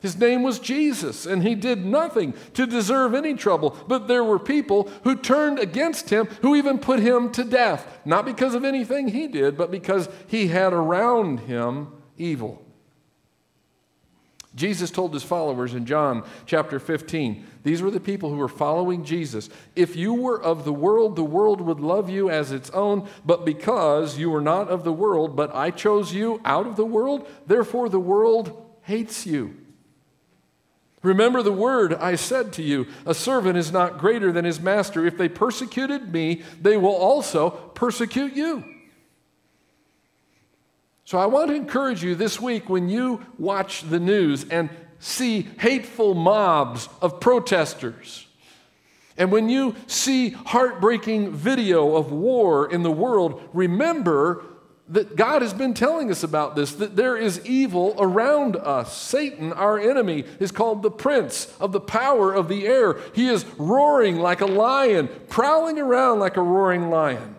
His 0.00 0.18
name 0.18 0.42
was 0.42 0.58
Jesus, 0.58 1.24
and 1.24 1.42
he 1.42 1.54
did 1.54 1.86
nothing 1.86 2.34
to 2.52 2.66
deserve 2.66 3.14
any 3.14 3.32
trouble. 3.32 3.74
But 3.88 4.06
there 4.06 4.22
were 4.22 4.38
people 4.38 4.90
who 5.02 5.16
turned 5.16 5.58
against 5.58 6.10
him, 6.10 6.26
who 6.42 6.54
even 6.54 6.78
put 6.78 7.00
him 7.00 7.32
to 7.32 7.42
death, 7.42 8.00
not 8.04 8.26
because 8.26 8.54
of 8.54 8.64
anything 8.64 9.08
he 9.08 9.26
did, 9.26 9.56
but 9.56 9.70
because 9.70 10.10
he 10.26 10.48
had 10.48 10.74
around 10.74 11.40
him 11.40 11.88
evil. 12.18 12.63
Jesus 14.54 14.90
told 14.90 15.12
his 15.12 15.24
followers 15.24 15.74
in 15.74 15.84
John 15.84 16.24
chapter 16.46 16.78
15, 16.78 17.44
these 17.64 17.82
were 17.82 17.90
the 17.90 17.98
people 17.98 18.30
who 18.30 18.36
were 18.36 18.48
following 18.48 19.04
Jesus. 19.04 19.48
If 19.74 19.96
you 19.96 20.14
were 20.14 20.40
of 20.40 20.64
the 20.64 20.72
world, 20.72 21.16
the 21.16 21.24
world 21.24 21.60
would 21.60 21.80
love 21.80 22.08
you 22.08 22.30
as 22.30 22.52
its 22.52 22.70
own, 22.70 23.08
but 23.24 23.44
because 23.44 24.16
you 24.18 24.30
were 24.30 24.40
not 24.40 24.68
of 24.68 24.84
the 24.84 24.92
world, 24.92 25.34
but 25.34 25.54
I 25.54 25.70
chose 25.70 26.12
you 26.12 26.40
out 26.44 26.66
of 26.66 26.76
the 26.76 26.84
world, 26.84 27.26
therefore 27.46 27.88
the 27.88 27.98
world 27.98 28.64
hates 28.82 29.26
you. 29.26 29.56
Remember 31.02 31.42
the 31.42 31.52
word 31.52 31.94
I 31.94 32.14
said 32.14 32.52
to 32.54 32.62
you 32.62 32.86
a 33.04 33.14
servant 33.14 33.58
is 33.58 33.72
not 33.72 33.98
greater 33.98 34.32
than 34.32 34.44
his 34.44 34.60
master. 34.60 35.06
If 35.06 35.18
they 35.18 35.28
persecuted 35.28 36.12
me, 36.12 36.42
they 36.60 36.76
will 36.76 36.94
also 36.94 37.50
persecute 37.50 38.34
you. 38.34 38.73
So 41.04 41.18
I 41.18 41.26
want 41.26 41.48
to 41.48 41.54
encourage 41.54 42.02
you 42.02 42.14
this 42.14 42.40
week 42.40 42.68
when 42.68 42.88
you 42.88 43.24
watch 43.38 43.82
the 43.82 44.00
news 44.00 44.48
and 44.48 44.70
see 44.98 45.42
hateful 45.58 46.14
mobs 46.14 46.88
of 47.02 47.20
protesters, 47.20 48.26
and 49.16 49.30
when 49.30 49.48
you 49.48 49.76
see 49.86 50.30
heartbreaking 50.30 51.32
video 51.32 51.94
of 51.94 52.10
war 52.10 52.70
in 52.70 52.82
the 52.82 52.90
world, 52.90 53.40
remember 53.52 54.44
that 54.88 55.14
God 55.14 55.42
has 55.42 55.54
been 55.54 55.72
telling 55.72 56.10
us 56.10 56.22
about 56.22 56.56
this, 56.56 56.72
that 56.74 56.96
there 56.96 57.16
is 57.16 57.44
evil 57.46 57.94
around 57.98 58.56
us. 58.56 58.96
Satan, 58.96 59.52
our 59.52 59.78
enemy, 59.78 60.24
is 60.40 60.52
called 60.52 60.82
the 60.82 60.90
prince 60.90 61.54
of 61.60 61.72
the 61.72 61.80
power 61.80 62.32
of 62.32 62.48
the 62.48 62.66
air. 62.66 62.98
He 63.14 63.28
is 63.28 63.46
roaring 63.56 64.16
like 64.16 64.40
a 64.40 64.46
lion, 64.46 65.08
prowling 65.28 65.78
around 65.78 66.18
like 66.18 66.36
a 66.36 66.42
roaring 66.42 66.90
lion. 66.90 67.36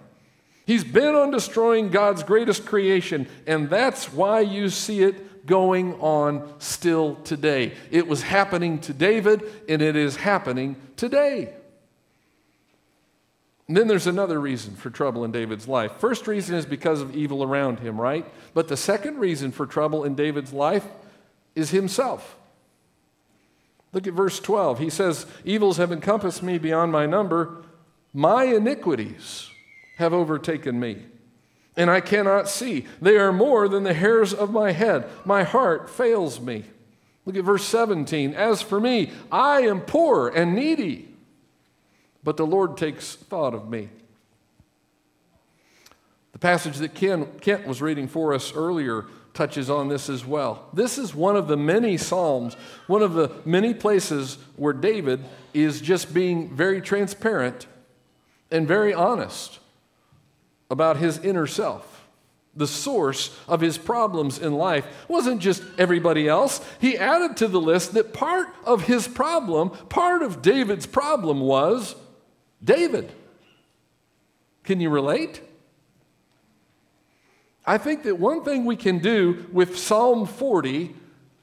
He's 0.65 0.83
bent 0.83 1.15
on 1.15 1.31
destroying 1.31 1.89
God's 1.89 2.23
greatest 2.23 2.65
creation, 2.65 3.27
and 3.45 3.69
that's 3.69 4.11
why 4.11 4.39
you 4.41 4.69
see 4.69 5.03
it 5.03 5.45
going 5.45 5.93
on 5.95 6.51
still 6.59 7.15
today. 7.17 7.73
It 7.91 8.07
was 8.07 8.23
happening 8.23 8.79
to 8.81 8.93
David, 8.93 9.43
and 9.69 9.81
it 9.81 9.95
is 9.95 10.15
happening 10.15 10.75
today. 10.95 11.53
And 13.67 13.77
then 13.77 13.87
there's 13.87 14.07
another 14.07 14.39
reason 14.39 14.75
for 14.75 14.89
trouble 14.89 15.23
in 15.23 15.31
David's 15.31 15.67
life. 15.67 15.93
First 15.99 16.27
reason 16.27 16.55
is 16.55 16.65
because 16.65 17.01
of 17.01 17.15
evil 17.15 17.43
around 17.43 17.79
him, 17.79 17.99
right? 17.99 18.25
But 18.53 18.67
the 18.67 18.77
second 18.77 19.19
reason 19.19 19.51
for 19.51 19.65
trouble 19.65 20.03
in 20.03 20.15
David's 20.15 20.53
life 20.53 20.85
is 21.55 21.71
himself. 21.71 22.37
Look 23.91 24.07
at 24.07 24.13
verse 24.13 24.39
12. 24.39 24.79
He 24.79 24.89
says, 24.89 25.25
Evils 25.45 25.77
have 25.77 25.91
encompassed 25.91 26.43
me 26.43 26.57
beyond 26.57 26.91
my 26.91 27.05
number. 27.05 27.63
My 28.13 28.43
iniquities 28.43 29.49
have 29.95 30.13
overtaken 30.13 30.79
me, 30.79 31.03
and 31.75 31.89
I 31.89 32.01
cannot 32.01 32.49
see. 32.49 32.85
They 33.01 33.17
are 33.17 33.31
more 33.31 33.67
than 33.67 33.83
the 33.83 33.93
hairs 33.93 34.33
of 34.33 34.51
my 34.51 34.71
head. 34.71 35.09
My 35.23 35.43
heart 35.43 35.89
fails 35.89 36.39
me. 36.39 36.65
Look 37.25 37.35
at 37.35 37.43
verse 37.43 37.65
17. 37.65 38.33
As 38.33 38.61
for 38.61 38.79
me, 38.79 39.11
I 39.31 39.61
am 39.61 39.81
poor 39.81 40.29
and 40.29 40.53
needy, 40.53 41.09
but 42.23 42.37
the 42.37 42.45
Lord 42.45 42.77
takes 42.77 43.15
thought 43.15 43.53
of 43.53 43.69
me. 43.69 43.89
The 46.33 46.39
passage 46.39 46.77
that 46.77 46.93
Ken, 46.93 47.27
Kent 47.39 47.65
was 47.65 47.81
reading 47.81 48.07
for 48.07 48.33
us 48.33 48.53
earlier 48.53 49.05
touches 49.33 49.69
on 49.69 49.87
this 49.87 50.09
as 50.09 50.25
well. 50.25 50.67
This 50.73 50.97
is 50.97 51.15
one 51.15 51.35
of 51.35 51.47
the 51.47 51.57
many 51.57 51.97
Psalms, 51.97 52.55
one 52.87 53.01
of 53.01 53.13
the 53.13 53.31
many 53.45 53.73
places 53.73 54.37
where 54.55 54.73
David 54.73 55.23
is 55.53 55.81
just 55.81 56.13
being 56.13 56.55
very 56.55 56.81
transparent 56.81 57.67
and 58.51 58.67
very 58.67 58.93
honest 58.93 59.59
about 60.69 60.97
his 60.97 61.17
inner 61.19 61.47
self. 61.47 62.07
The 62.55 62.67
source 62.67 63.37
of 63.47 63.59
his 63.59 63.77
problems 63.77 64.39
in 64.39 64.53
life 64.53 64.87
wasn't 65.09 65.41
just 65.41 65.61
everybody 65.77 66.27
else. 66.27 66.61
He 66.79 66.97
added 66.97 67.35
to 67.37 67.47
the 67.47 67.59
list 67.59 67.93
that 67.93 68.13
part 68.13 68.47
of 68.63 68.83
his 68.83 69.07
problem, 69.07 69.71
part 69.89 70.21
of 70.21 70.41
David's 70.41 70.85
problem 70.85 71.41
was 71.41 71.95
David. 72.63 73.11
Can 74.63 74.79
you 74.79 74.89
relate? 74.89 75.41
I 77.65 77.77
think 77.77 78.03
that 78.03 78.19
one 78.19 78.43
thing 78.43 78.63
we 78.63 78.75
can 78.75 78.99
do 78.99 79.47
with 79.51 79.77
Psalm 79.77 80.25
40 80.25 80.95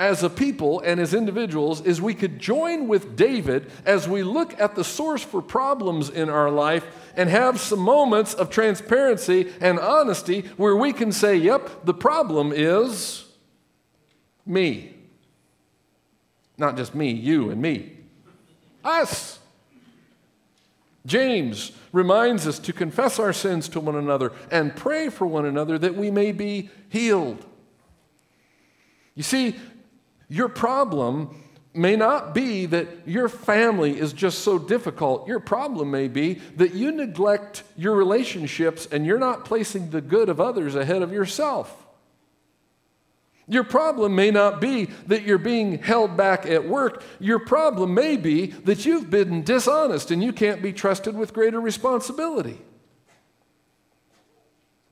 as 0.02 0.24
a 0.24 0.28
people 0.28 0.80
and 0.80 0.98
as 0.98 1.14
individuals 1.14 1.80
is 1.82 2.02
we 2.02 2.12
could 2.12 2.40
join 2.40 2.88
with 2.88 3.14
David 3.14 3.70
as 3.86 4.08
we 4.08 4.24
look 4.24 4.60
at 4.60 4.74
the 4.74 4.82
source 4.82 5.22
for 5.22 5.40
problems 5.40 6.10
in 6.10 6.28
our 6.28 6.50
life 6.50 6.84
and 7.14 7.30
have 7.30 7.60
some 7.60 7.78
moments 7.78 8.34
of 8.34 8.50
transparency 8.50 9.52
and 9.60 9.78
honesty 9.78 10.40
where 10.56 10.74
we 10.74 10.92
can 10.92 11.12
say, 11.12 11.36
yep, 11.36 11.84
the 11.84 11.94
problem 11.94 12.52
is 12.52 13.26
me. 14.44 14.92
Not 16.58 16.76
just 16.76 16.96
me, 16.96 17.12
you 17.12 17.50
and 17.50 17.62
me. 17.62 17.96
Us. 18.82 19.38
James 21.06 21.70
reminds 21.92 22.48
us 22.48 22.58
to 22.58 22.72
confess 22.72 23.20
our 23.20 23.32
sins 23.32 23.68
to 23.68 23.78
one 23.78 23.94
another 23.94 24.32
and 24.50 24.74
pray 24.74 25.08
for 25.10 25.28
one 25.28 25.46
another 25.46 25.78
that 25.78 25.94
we 25.94 26.10
may 26.10 26.32
be 26.32 26.70
healed. 26.88 27.46
You 29.14 29.22
see, 29.22 29.56
your 30.32 30.48
problem 30.48 31.28
may 31.74 31.94
not 31.94 32.34
be 32.34 32.64
that 32.64 32.88
your 33.06 33.28
family 33.28 33.98
is 33.98 34.14
just 34.14 34.38
so 34.38 34.58
difficult. 34.58 35.28
Your 35.28 35.40
problem 35.40 35.90
may 35.90 36.08
be 36.08 36.34
that 36.56 36.72
you 36.72 36.90
neglect 36.90 37.62
your 37.76 37.94
relationships 37.94 38.88
and 38.90 39.04
you're 39.04 39.18
not 39.18 39.44
placing 39.44 39.90
the 39.90 40.00
good 40.00 40.30
of 40.30 40.40
others 40.40 40.74
ahead 40.74 41.02
of 41.02 41.12
yourself. 41.12 41.84
Your 43.46 43.62
problem 43.62 44.14
may 44.14 44.30
not 44.30 44.58
be 44.58 44.86
that 45.06 45.24
you're 45.24 45.36
being 45.36 45.76
held 45.76 46.16
back 46.16 46.46
at 46.46 46.66
work. 46.66 47.04
Your 47.20 47.38
problem 47.38 47.92
may 47.92 48.16
be 48.16 48.46
that 48.46 48.86
you've 48.86 49.10
been 49.10 49.42
dishonest 49.42 50.10
and 50.10 50.24
you 50.24 50.32
can't 50.32 50.62
be 50.62 50.72
trusted 50.72 51.14
with 51.14 51.34
greater 51.34 51.60
responsibility. 51.60 52.58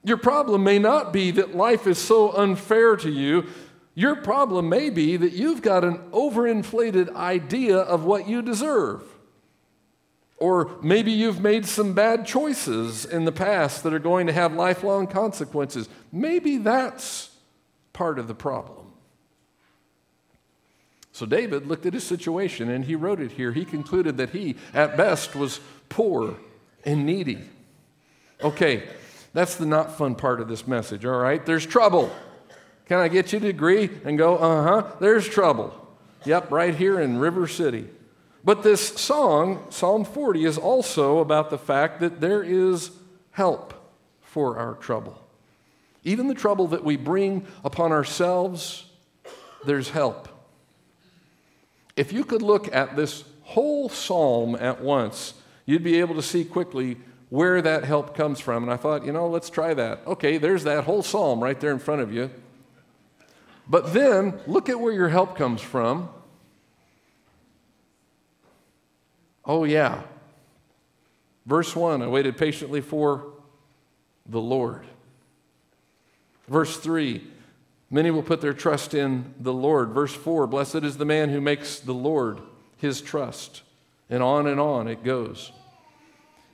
Your 0.05 0.19
problem 0.19 0.65
may 0.65 0.79
not 0.79 1.15
be 1.15 1.31
that 1.31 1.55
life 1.55 1.87
is 1.87 1.97
so 1.97 2.37
unfair 2.37 2.97
to 2.97 3.11
you 3.11 3.47
your 3.95 4.17
problem 4.17 4.69
may 4.69 4.91
be 4.91 5.17
that 5.17 5.33
you've 5.33 5.63
got 5.63 5.85
an 5.85 5.99
overinflated 6.11 7.15
idea 7.15 7.77
of 7.79 8.05
what 8.05 8.29
you 8.29 8.43
deserve. 8.43 9.03
Or 10.37 10.71
maybe 10.83 11.13
you've 11.13 11.41
made 11.41 11.67
some 11.67 11.93
bad 11.93 12.27
choices 12.27 13.05
in 13.05 13.27
the 13.27 13.33
past 13.33 13.83
that 13.83 13.93
are 13.93 13.99
going 13.99 14.27
to 14.27 14.33
have 14.33 14.55
lifelong 14.55 15.07
consequences. 15.07 15.89
Maybe 16.11 16.57
that's 16.57 17.31
part 17.93 18.19
of 18.19 18.27
the 18.27 18.35
problem. 18.35 18.87
So 21.13 21.27
David 21.27 21.67
looked 21.67 21.85
at 21.85 21.93
his 21.93 22.05
situation 22.05 22.71
and 22.71 22.87
he 22.87 22.95
wrote 22.95 23.21
it 23.21 23.33
here. 23.33 23.53
He 23.53 23.67
concluded 23.67 24.17
that 24.17 24.31
he, 24.31 24.57
at 24.73 24.97
best, 24.97 25.37
was 25.37 25.61
poor 25.91 26.37
and 26.87 27.05
needy. 27.05 27.41
Okay, 28.43 28.85
that's 29.35 29.57
the 29.57 29.67
not 29.67 29.99
fun 29.99 30.15
part 30.15 30.41
of 30.41 30.49
this 30.49 30.67
message, 30.67 31.05
all 31.05 31.19
right? 31.19 31.45
There's 31.45 31.67
trouble. 31.67 32.11
Can 32.91 32.99
I 32.99 33.07
get 33.07 33.33
you 33.33 33.39
to 33.39 33.47
agree 33.47 33.89
and 34.05 34.19
go, 34.19 34.37
uh 34.37 34.65
huh, 34.65 34.97
there's 34.99 35.29
trouble? 35.29 35.73
Yep, 36.25 36.51
right 36.51 36.75
here 36.75 36.99
in 36.99 37.19
River 37.19 37.47
City. 37.47 37.87
But 38.43 38.65
this 38.65 38.89
song, 38.89 39.65
Psalm 39.71 40.05
40, 40.05 40.45
is 40.45 40.59
also 40.59 41.21
about 41.21 41.51
the 41.51 41.57
fact 41.57 42.01
that 42.01 42.21
there 42.21 42.43
is 42.43 42.91
help 43.31 43.75
for 44.23 44.59
our 44.59 44.75
trouble. 44.75 45.23
Even 46.03 46.27
the 46.27 46.35
trouble 46.35 46.67
that 46.67 46.83
we 46.83 46.97
bring 46.97 47.47
upon 47.63 47.93
ourselves, 47.93 48.87
there's 49.65 49.91
help. 49.91 50.29
If 51.95 52.13
you 52.13 52.25
could 52.25 52.43
look 52.43 52.75
at 52.75 52.97
this 52.97 53.23
whole 53.43 53.89
psalm 53.89 54.57
at 54.57 54.81
once, 54.81 55.35
you'd 55.65 55.85
be 55.85 56.01
able 56.01 56.17
to 56.17 56.23
see 56.23 56.45
quickly 56.45 56.97
where 57.29 57.63
that 57.63 57.85
help 57.85 58.17
comes 58.17 58.41
from. 58.41 58.65
And 58.65 58.73
I 58.73 58.77
thought, 58.77 59.07
you 59.07 59.13
know, 59.13 59.29
let's 59.29 59.49
try 59.49 59.75
that. 59.75 60.05
Okay, 60.09 60.39
there's 60.39 60.65
that 60.65 60.83
whole 60.83 61.05
psalm 61.05 61.41
right 61.41 61.61
there 61.61 61.71
in 61.71 61.79
front 61.79 62.01
of 62.01 62.13
you. 62.13 62.31
But 63.71 63.95
then 63.95 64.41
look 64.49 64.69
at 64.69 64.81
where 64.81 64.93
your 64.93 65.09
help 65.09 65.37
comes 65.37 65.63
from. 65.63 66.09
Oh, 69.45 69.63
yeah. 69.63 70.03
Verse 71.47 71.75
1 71.75 72.03
I 72.03 72.09
waited 72.09 72.37
patiently 72.37 72.81
for 72.81 73.33
the 74.27 74.41
Lord. 74.41 74.85
Verse 76.49 76.77
3 76.79 77.23
Many 77.93 78.11
will 78.11 78.23
put 78.23 78.41
their 78.41 78.53
trust 78.53 78.93
in 78.93 79.35
the 79.39 79.53
Lord. 79.53 79.91
Verse 79.91 80.15
4 80.15 80.49
Blessed 80.49 80.77
is 80.77 80.97
the 80.97 81.05
man 81.05 81.31
who 81.31 81.41
makes 81.41 81.79
the 81.79 81.95
Lord 81.95 82.41
his 82.77 83.01
trust. 83.01 83.63
And 84.09 84.21
on 84.21 84.49
and 84.49 84.59
on 84.59 84.89
it 84.89 85.05
goes. 85.05 85.53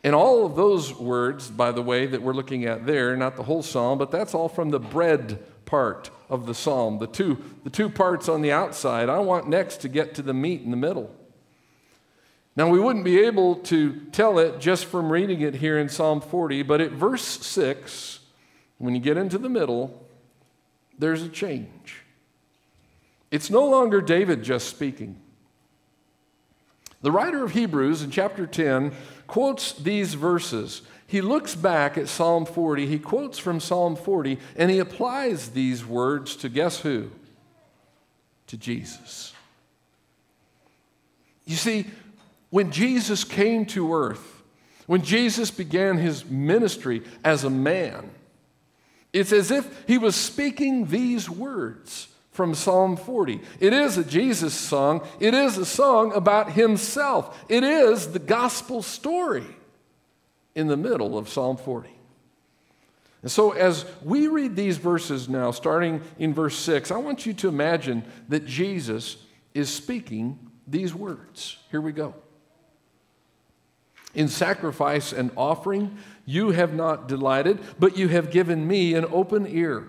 And 0.05 0.15
all 0.15 0.45
of 0.45 0.55
those 0.55 0.95
words, 0.95 1.51
by 1.51 1.73
the 1.73 1.83
way, 1.83 2.07
that 2.07 2.21
we're 2.21 2.35
looking 2.35 2.67
at 2.67 2.85
there, 2.85 3.17
not 3.17 3.37
the 3.37 3.43
whole 3.43 3.63
psalm, 3.63 3.97
but 3.97 4.11
that's 4.11 4.35
all 4.35 4.51
from 4.51 4.69
the 4.69 4.79
bread 4.79 5.43
part 5.67 6.11
of 6.31 6.47
the 6.47 6.55
psalm, 6.55 6.99
the 6.99 7.07
two, 7.07 7.43
the 7.65 7.71
two 7.71 7.91
parts 7.91 8.29
on 8.29 8.41
the 8.41 8.53
outside. 8.53 9.11
I 9.11 9.19
want 9.19 9.49
next 9.49 9.79
to 9.83 9.89
get 9.89 10.15
to 10.15 10.23
the 10.23 10.33
meat 10.33 10.63
in 10.63 10.71
the 10.71 10.77
middle. 10.77 11.15
Now, 12.57 12.71
we 12.71 12.81
wouldn't 12.81 13.05
be 13.05 13.21
able 13.21 13.57
to 13.57 14.01
tell 14.13 14.39
it 14.39 14.59
just 14.61 14.87
from 14.87 15.13
reading 15.13 15.43
it 15.43 15.57
here 15.57 15.79
in 15.79 15.91
Psalm 15.91 16.23
40, 16.23 16.63
but 16.63 16.81
at 16.81 16.93
verse 16.93 17.23
6, 17.23 18.21
when 18.79 18.95
you 18.95 19.01
get 19.01 19.19
into 19.19 19.37
the 19.37 19.51
middle, 19.51 20.07
there's 20.99 21.23
a 21.23 21.29
change. 21.29 22.03
It's 23.31 23.51
no 23.51 23.69
longer 23.69 24.01
David 24.01 24.43
just 24.43 24.69
speaking. 24.69 25.21
The 27.03 27.13
writer 27.13 27.45
of 27.45 27.53
Hebrews 27.53 28.03
in 28.03 28.11
chapter 28.11 28.47
10 28.47 28.93
quotes 29.27 29.73
these 29.73 30.15
verses. 30.15 30.83
He 31.07 31.21
looks 31.21 31.55
back 31.55 31.97
at 31.97 32.09
Psalm 32.09 32.47
40, 32.47 32.87
he 32.87 32.99
quotes 32.99 33.39
from 33.39 33.61
Psalm 33.61 33.97
40, 33.97 34.39
and 34.57 34.71
he 34.71 34.79
applies 34.79 35.51
these 35.51 35.85
words 35.85 36.35
to 36.37 36.49
guess 36.49 36.81
who? 36.81 37.11
To 38.49 38.57
Jesus. 38.57 39.33
You 41.45 41.57
see, 41.57 41.87
when 42.51 42.73
Jesus 42.73 43.23
came 43.23 43.67
to 43.67 43.95
earth, 43.95 44.43
when 44.87 45.03
Jesus 45.03 45.51
began 45.51 45.99
his 45.99 46.25
ministry 46.25 47.03
as 47.25 47.45
a 47.45 47.51
man, 47.51 48.11
it's 49.13 49.33
as 49.33 49.51
if 49.51 49.85
he 49.87 49.99
was 49.99 50.17
speaking 50.17 50.87
these 50.87 51.31
words 51.31 52.09
from 52.37 52.55
Psalm 52.55 52.97
40. 52.97 53.41
It 53.61 53.73
is 53.73 53.97
a 53.97 54.05
Jesus 54.05 54.53
song, 54.53 55.07
it 55.19 55.33
is 55.33 55.57
a 55.57 55.65
song 55.65 56.13
about 56.13 56.53
himself, 56.53 57.43
it 57.49 57.65
is 57.65 58.13
the 58.13 58.19
gospel 58.19 58.83
story 58.83 59.47
in 60.55 60.67
the 60.67 60.77
middle 60.77 61.17
of 61.17 61.31
Psalm 61.31 61.57
40. 61.57 61.89
And 63.23 63.31
so, 63.31 63.53
as 63.53 63.87
we 64.05 64.29
read 64.29 64.55
these 64.55 64.77
verses 64.77 65.29
now, 65.29 65.51
starting 65.51 66.03
in 66.19 66.35
verse 66.35 66.57
6, 66.59 66.91
I 66.91 66.99
want 66.99 67.25
you 67.25 67.33
to 67.33 67.49
imagine 67.49 68.05
that 68.29 68.47
Jesus 68.47 69.17
is 69.55 69.73
speaking 69.73 70.39
these 70.67 70.95
words. 70.95 71.57
Here 71.71 71.81
we 71.81 71.93
go. 71.93 72.15
In 74.15 74.29
sacrifice 74.29 75.13
and 75.13 75.31
offering, 75.37 75.97
you 76.27 76.51
have 76.51 76.75
not 76.75 77.09
delighted, 77.09 77.61
but 77.79 77.97
you 77.97 78.09
have 78.09 78.31
given 78.31 78.69
me 78.69 78.95
an 78.95 79.07
open 79.07 79.47
ear. 79.47 79.89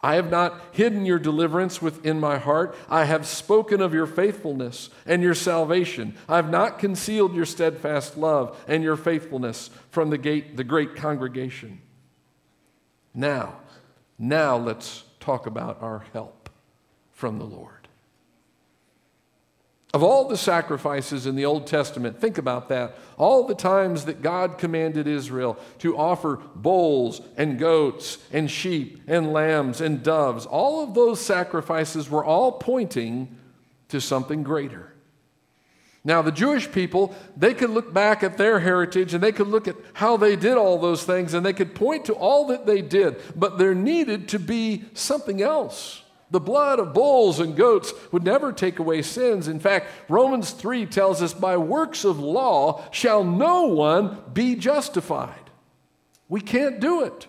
I 0.00 0.14
have 0.14 0.30
not 0.30 0.60
hidden 0.72 1.04
your 1.04 1.18
deliverance 1.18 1.82
within 1.82 2.20
my 2.20 2.38
heart. 2.38 2.76
I 2.88 3.04
have 3.04 3.26
spoken 3.26 3.80
of 3.80 3.92
your 3.92 4.06
faithfulness 4.06 4.90
and 5.06 5.22
your 5.22 5.34
salvation. 5.34 6.16
I 6.28 6.36
have 6.36 6.50
not 6.50 6.78
concealed 6.78 7.34
your 7.34 7.46
steadfast 7.46 8.16
love 8.16 8.62
and 8.68 8.84
your 8.84 8.96
faithfulness 8.96 9.70
from 9.90 10.10
the, 10.10 10.18
gate, 10.18 10.56
the 10.56 10.64
great 10.64 10.94
congregation. 10.94 11.80
Now, 13.12 13.56
now 14.18 14.56
let's 14.56 15.02
talk 15.18 15.46
about 15.46 15.82
our 15.82 16.04
help 16.12 16.48
from 17.12 17.38
the 17.38 17.44
Lord. 17.44 17.77
Of 19.94 20.02
all 20.02 20.28
the 20.28 20.36
sacrifices 20.36 21.24
in 21.24 21.34
the 21.34 21.46
Old 21.46 21.66
Testament, 21.66 22.20
think 22.20 22.36
about 22.36 22.68
that. 22.68 22.98
All 23.16 23.46
the 23.46 23.54
times 23.54 24.04
that 24.04 24.20
God 24.20 24.58
commanded 24.58 25.06
Israel 25.06 25.58
to 25.78 25.96
offer 25.96 26.36
bulls 26.54 27.22
and 27.38 27.58
goats 27.58 28.18
and 28.30 28.50
sheep 28.50 29.02
and 29.06 29.32
lambs 29.32 29.80
and 29.80 30.02
doves, 30.02 30.44
all 30.44 30.82
of 30.82 30.92
those 30.92 31.20
sacrifices 31.20 32.10
were 32.10 32.24
all 32.24 32.52
pointing 32.52 33.34
to 33.88 34.00
something 34.00 34.42
greater. 34.42 34.92
Now, 36.04 36.20
the 36.20 36.32
Jewish 36.32 36.70
people, 36.70 37.14
they 37.36 37.54
could 37.54 37.70
look 37.70 37.92
back 37.92 38.22
at 38.22 38.36
their 38.36 38.60
heritage 38.60 39.14
and 39.14 39.22
they 39.22 39.32
could 39.32 39.48
look 39.48 39.66
at 39.66 39.76
how 39.94 40.18
they 40.18 40.36
did 40.36 40.56
all 40.56 40.78
those 40.78 41.02
things 41.02 41.32
and 41.32 41.44
they 41.44 41.52
could 41.54 41.74
point 41.74 42.04
to 42.06 42.14
all 42.14 42.46
that 42.48 42.66
they 42.66 42.82
did, 42.82 43.20
but 43.34 43.58
there 43.58 43.74
needed 43.74 44.28
to 44.28 44.38
be 44.38 44.84
something 44.92 45.42
else. 45.42 46.02
The 46.30 46.40
blood 46.40 46.78
of 46.78 46.92
bulls 46.92 47.40
and 47.40 47.56
goats 47.56 47.92
would 48.12 48.22
never 48.22 48.52
take 48.52 48.78
away 48.78 49.02
sins. 49.02 49.48
In 49.48 49.60
fact, 49.60 49.86
Romans 50.08 50.50
3 50.50 50.84
tells 50.86 51.22
us, 51.22 51.32
by 51.32 51.56
works 51.56 52.04
of 52.04 52.18
law 52.18 52.84
shall 52.90 53.24
no 53.24 53.64
one 53.64 54.22
be 54.32 54.54
justified. 54.54 55.50
We 56.28 56.40
can't 56.40 56.80
do 56.80 57.02
it. 57.04 57.26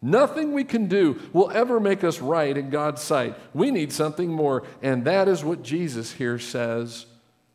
Nothing 0.00 0.52
we 0.52 0.64
can 0.64 0.86
do 0.86 1.20
will 1.32 1.50
ever 1.52 1.78
make 1.78 2.02
us 2.02 2.20
right 2.20 2.56
in 2.56 2.70
God's 2.70 3.02
sight. 3.02 3.36
We 3.54 3.70
need 3.70 3.92
something 3.92 4.30
more, 4.30 4.64
and 4.82 5.04
that 5.04 5.28
is 5.28 5.44
what 5.44 5.62
Jesus 5.62 6.12
here 6.12 6.38
says 6.38 7.06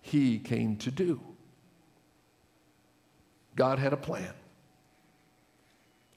he 0.02 0.40
came 0.40 0.78
to 0.78 0.92
do. 0.92 1.22
God 3.56 3.80
had 3.80 3.92
a 3.92 3.98
plan 3.98 4.34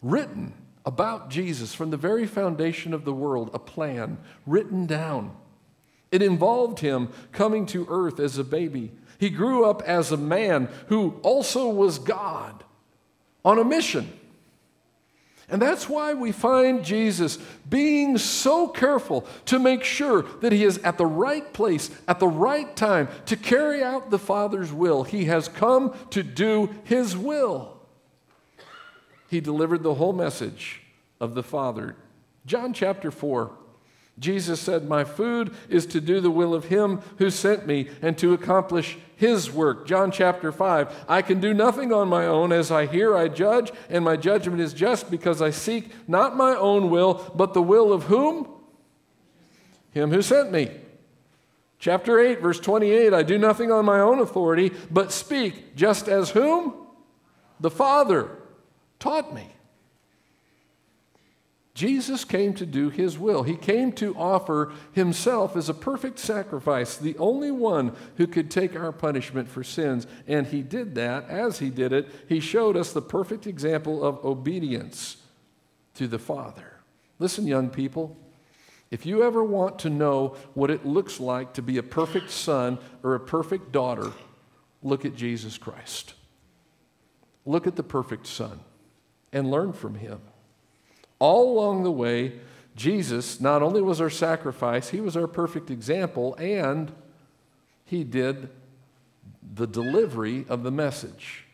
written 0.02 0.54
about 0.90 1.30
Jesus 1.30 1.72
from 1.72 1.90
the 1.90 1.96
very 1.96 2.26
foundation 2.26 2.92
of 2.92 3.04
the 3.04 3.12
world, 3.12 3.48
a 3.54 3.60
plan 3.60 4.18
written 4.44 4.86
down. 4.86 5.30
It 6.10 6.20
involved 6.20 6.80
him 6.80 7.10
coming 7.30 7.64
to 7.66 7.86
earth 7.88 8.18
as 8.18 8.38
a 8.38 8.42
baby. 8.42 8.90
He 9.20 9.30
grew 9.30 9.64
up 9.64 9.82
as 9.82 10.10
a 10.10 10.16
man 10.16 10.68
who 10.88 11.20
also 11.22 11.68
was 11.68 12.00
God 12.00 12.64
on 13.44 13.60
a 13.60 13.64
mission. 13.64 14.12
And 15.48 15.62
that's 15.62 15.88
why 15.88 16.12
we 16.12 16.32
find 16.32 16.84
Jesus 16.84 17.38
being 17.68 18.18
so 18.18 18.66
careful 18.66 19.24
to 19.44 19.60
make 19.60 19.84
sure 19.84 20.22
that 20.40 20.50
he 20.50 20.64
is 20.64 20.78
at 20.78 20.98
the 20.98 21.06
right 21.06 21.52
place 21.52 21.88
at 22.08 22.18
the 22.18 22.26
right 22.26 22.74
time 22.74 23.06
to 23.26 23.36
carry 23.36 23.80
out 23.80 24.10
the 24.10 24.18
Father's 24.18 24.72
will. 24.72 25.04
He 25.04 25.26
has 25.26 25.46
come 25.46 25.94
to 26.10 26.24
do 26.24 26.74
his 26.82 27.16
will 27.16 27.79
he 29.30 29.40
delivered 29.40 29.84
the 29.84 29.94
whole 29.94 30.12
message 30.12 30.82
of 31.20 31.34
the 31.34 31.42
Father. 31.44 31.94
John 32.46 32.72
chapter 32.74 33.12
4. 33.12 33.52
Jesus 34.18 34.58
said, 34.60 34.88
My 34.88 35.04
food 35.04 35.54
is 35.68 35.86
to 35.86 36.00
do 36.00 36.20
the 36.20 36.32
will 36.32 36.52
of 36.52 36.64
him 36.64 37.00
who 37.18 37.30
sent 37.30 37.64
me 37.64 37.88
and 38.02 38.18
to 38.18 38.34
accomplish 38.34 38.98
his 39.14 39.48
work. 39.48 39.86
John 39.86 40.10
chapter 40.10 40.50
5. 40.50 41.04
I 41.08 41.22
can 41.22 41.40
do 41.40 41.54
nothing 41.54 41.92
on 41.92 42.08
my 42.08 42.26
own. 42.26 42.50
As 42.50 42.72
I 42.72 42.86
hear, 42.86 43.16
I 43.16 43.28
judge, 43.28 43.70
and 43.88 44.04
my 44.04 44.16
judgment 44.16 44.60
is 44.60 44.74
just 44.74 45.12
because 45.12 45.40
I 45.40 45.50
seek 45.50 46.08
not 46.08 46.36
my 46.36 46.56
own 46.56 46.90
will, 46.90 47.32
but 47.36 47.54
the 47.54 47.62
will 47.62 47.92
of 47.92 48.04
whom? 48.04 48.48
Him 49.92 50.10
who 50.10 50.22
sent 50.22 50.50
me. 50.50 50.72
Chapter 51.78 52.18
8, 52.18 52.40
verse 52.40 52.58
28. 52.58 53.14
I 53.14 53.22
do 53.22 53.38
nothing 53.38 53.70
on 53.70 53.84
my 53.84 54.00
own 54.00 54.18
authority, 54.18 54.72
but 54.90 55.12
speak 55.12 55.76
just 55.76 56.08
as 56.08 56.30
whom? 56.30 56.74
The 57.60 57.70
Father 57.70 58.28
taught 59.00 59.34
me. 59.34 59.48
Jesus 61.80 62.24
came 62.24 62.52
to 62.54 62.66
do 62.66 62.90
his 62.90 63.18
will. 63.18 63.42
He 63.42 63.56
came 63.56 63.92
to 63.92 64.14
offer 64.16 64.72
himself 64.92 65.56
as 65.56 65.68
a 65.68 65.74
perfect 65.74 66.18
sacrifice, 66.18 66.96
the 66.96 67.16
only 67.16 67.50
one 67.50 67.96
who 68.16 68.26
could 68.26 68.50
take 68.50 68.76
our 68.76 68.92
punishment 68.92 69.48
for 69.48 69.64
sins. 69.64 70.06
And 70.26 70.46
he 70.48 70.62
did 70.62 70.94
that. 70.96 71.28
As 71.30 71.60
he 71.60 71.70
did 71.70 71.92
it, 71.92 72.08
he 72.28 72.38
showed 72.38 72.76
us 72.76 72.92
the 72.92 73.00
perfect 73.00 73.46
example 73.46 74.04
of 74.04 74.22
obedience 74.24 75.18
to 75.94 76.06
the 76.06 76.18
Father. 76.18 76.80
Listen, 77.18 77.46
young 77.46 77.70
people, 77.70 78.16
if 78.90 79.06
you 79.06 79.22
ever 79.22 79.42
want 79.42 79.78
to 79.78 79.90
know 79.90 80.36
what 80.54 80.70
it 80.70 80.84
looks 80.84 81.20
like 81.20 81.54
to 81.54 81.62
be 81.62 81.78
a 81.78 81.82
perfect 81.82 82.30
son 82.30 82.78
or 83.02 83.14
a 83.14 83.20
perfect 83.20 83.72
daughter, 83.72 84.12
look 84.82 85.04
at 85.04 85.14
Jesus 85.14 85.56
Christ. 85.56 86.14
Look 87.46 87.66
at 87.66 87.76
the 87.76 87.82
perfect 87.82 88.26
son 88.26 88.60
and 89.32 89.50
learn 89.50 89.72
from 89.72 89.96
him. 89.96 90.20
All 91.18 91.52
along 91.52 91.82
the 91.82 91.90
way, 91.90 92.40
Jesus 92.76 93.40
not 93.40 93.62
only 93.62 93.82
was 93.82 94.00
our 94.00 94.10
sacrifice, 94.10 94.88
he 94.88 95.00
was 95.00 95.16
our 95.16 95.26
perfect 95.26 95.70
example, 95.70 96.34
and 96.36 96.92
he 97.84 98.04
did 98.04 98.48
the 99.54 99.66
delivery 99.66 100.46
of 100.48 100.62
the 100.62 100.70
message. 100.70 101.44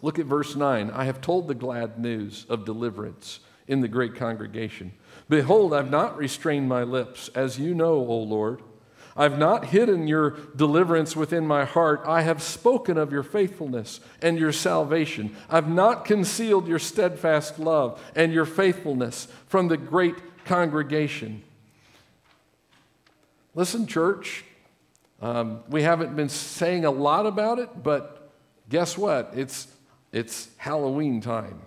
Look 0.00 0.18
at 0.18 0.26
verse 0.26 0.56
9. 0.56 0.90
I 0.90 1.04
have 1.04 1.20
told 1.20 1.48
the 1.48 1.54
glad 1.54 1.98
news 1.98 2.46
of 2.48 2.64
deliverance 2.64 3.40
in 3.66 3.80
the 3.80 3.88
great 3.88 4.14
congregation. 4.14 4.92
Behold, 5.28 5.74
I've 5.74 5.90
not 5.90 6.16
restrained 6.16 6.68
my 6.68 6.84
lips, 6.84 7.28
as 7.34 7.58
you 7.58 7.74
know, 7.74 7.94
O 7.94 8.18
Lord. 8.18 8.62
I've 9.18 9.36
not 9.36 9.66
hidden 9.66 10.06
your 10.06 10.36
deliverance 10.54 11.16
within 11.16 11.44
my 11.44 11.64
heart. 11.64 12.02
I 12.06 12.22
have 12.22 12.40
spoken 12.40 12.96
of 12.96 13.10
your 13.10 13.24
faithfulness 13.24 13.98
and 14.22 14.38
your 14.38 14.52
salvation. 14.52 15.36
I've 15.50 15.68
not 15.68 16.04
concealed 16.04 16.68
your 16.68 16.78
steadfast 16.78 17.58
love 17.58 18.00
and 18.14 18.32
your 18.32 18.46
faithfulness 18.46 19.26
from 19.48 19.66
the 19.66 19.76
great 19.76 20.14
congregation. 20.44 21.42
Listen, 23.56 23.88
church, 23.88 24.44
um, 25.20 25.64
we 25.68 25.82
haven't 25.82 26.14
been 26.14 26.28
saying 26.28 26.84
a 26.84 26.90
lot 26.92 27.26
about 27.26 27.58
it, 27.58 27.82
but 27.82 28.30
guess 28.68 28.96
what? 28.96 29.32
It's, 29.34 29.66
it's 30.12 30.48
Halloween 30.58 31.20
time. 31.20 31.60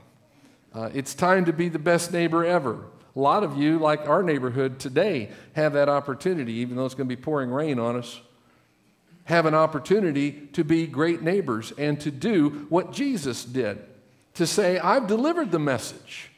Uh, 0.74 0.90
it's 0.94 1.14
time 1.14 1.44
to 1.44 1.52
be 1.52 1.68
the 1.68 1.80
best 1.80 2.14
neighbor 2.14 2.46
ever. 2.46 2.86
A 3.16 3.20
lot 3.20 3.44
of 3.44 3.58
you, 3.58 3.78
like 3.78 4.08
our 4.08 4.24
neighborhood 4.24 4.80
today, 4.80 5.30
have 5.54 5.74
that 5.74 5.90
opportunity, 5.90 6.54
even 6.54 6.78
though 6.78 6.86
it's 6.86 6.96
going 6.96 7.10
to 7.10 7.16
be 7.16 7.22
pouring 7.22 7.52
rain 7.52 7.80
on 7.80 7.98
us. 7.98 8.22
have 9.26 9.46
an 9.46 9.54
opportunity 9.54 10.32
to 10.54 10.64
be 10.64 10.88
great 10.88 11.22
neighbors 11.22 11.72
and 11.78 12.00
to 12.02 12.12
do 12.12 12.66
what 12.70 12.92
Jesus 12.92 13.44
did 13.46 13.80
to 14.36 14.48
say, 14.48 14.80
I've 14.80 15.08
delivered 15.08 15.52
the 15.52 15.60
message. 15.60 16.32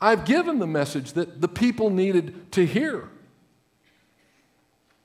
I've 0.00 0.24
given 0.24 0.58
the 0.58 0.66
message 0.66 1.12
that 1.14 1.40
the 1.40 1.48
people 1.48 1.90
needed 1.90 2.52
to 2.52 2.66
hear. 2.66 3.08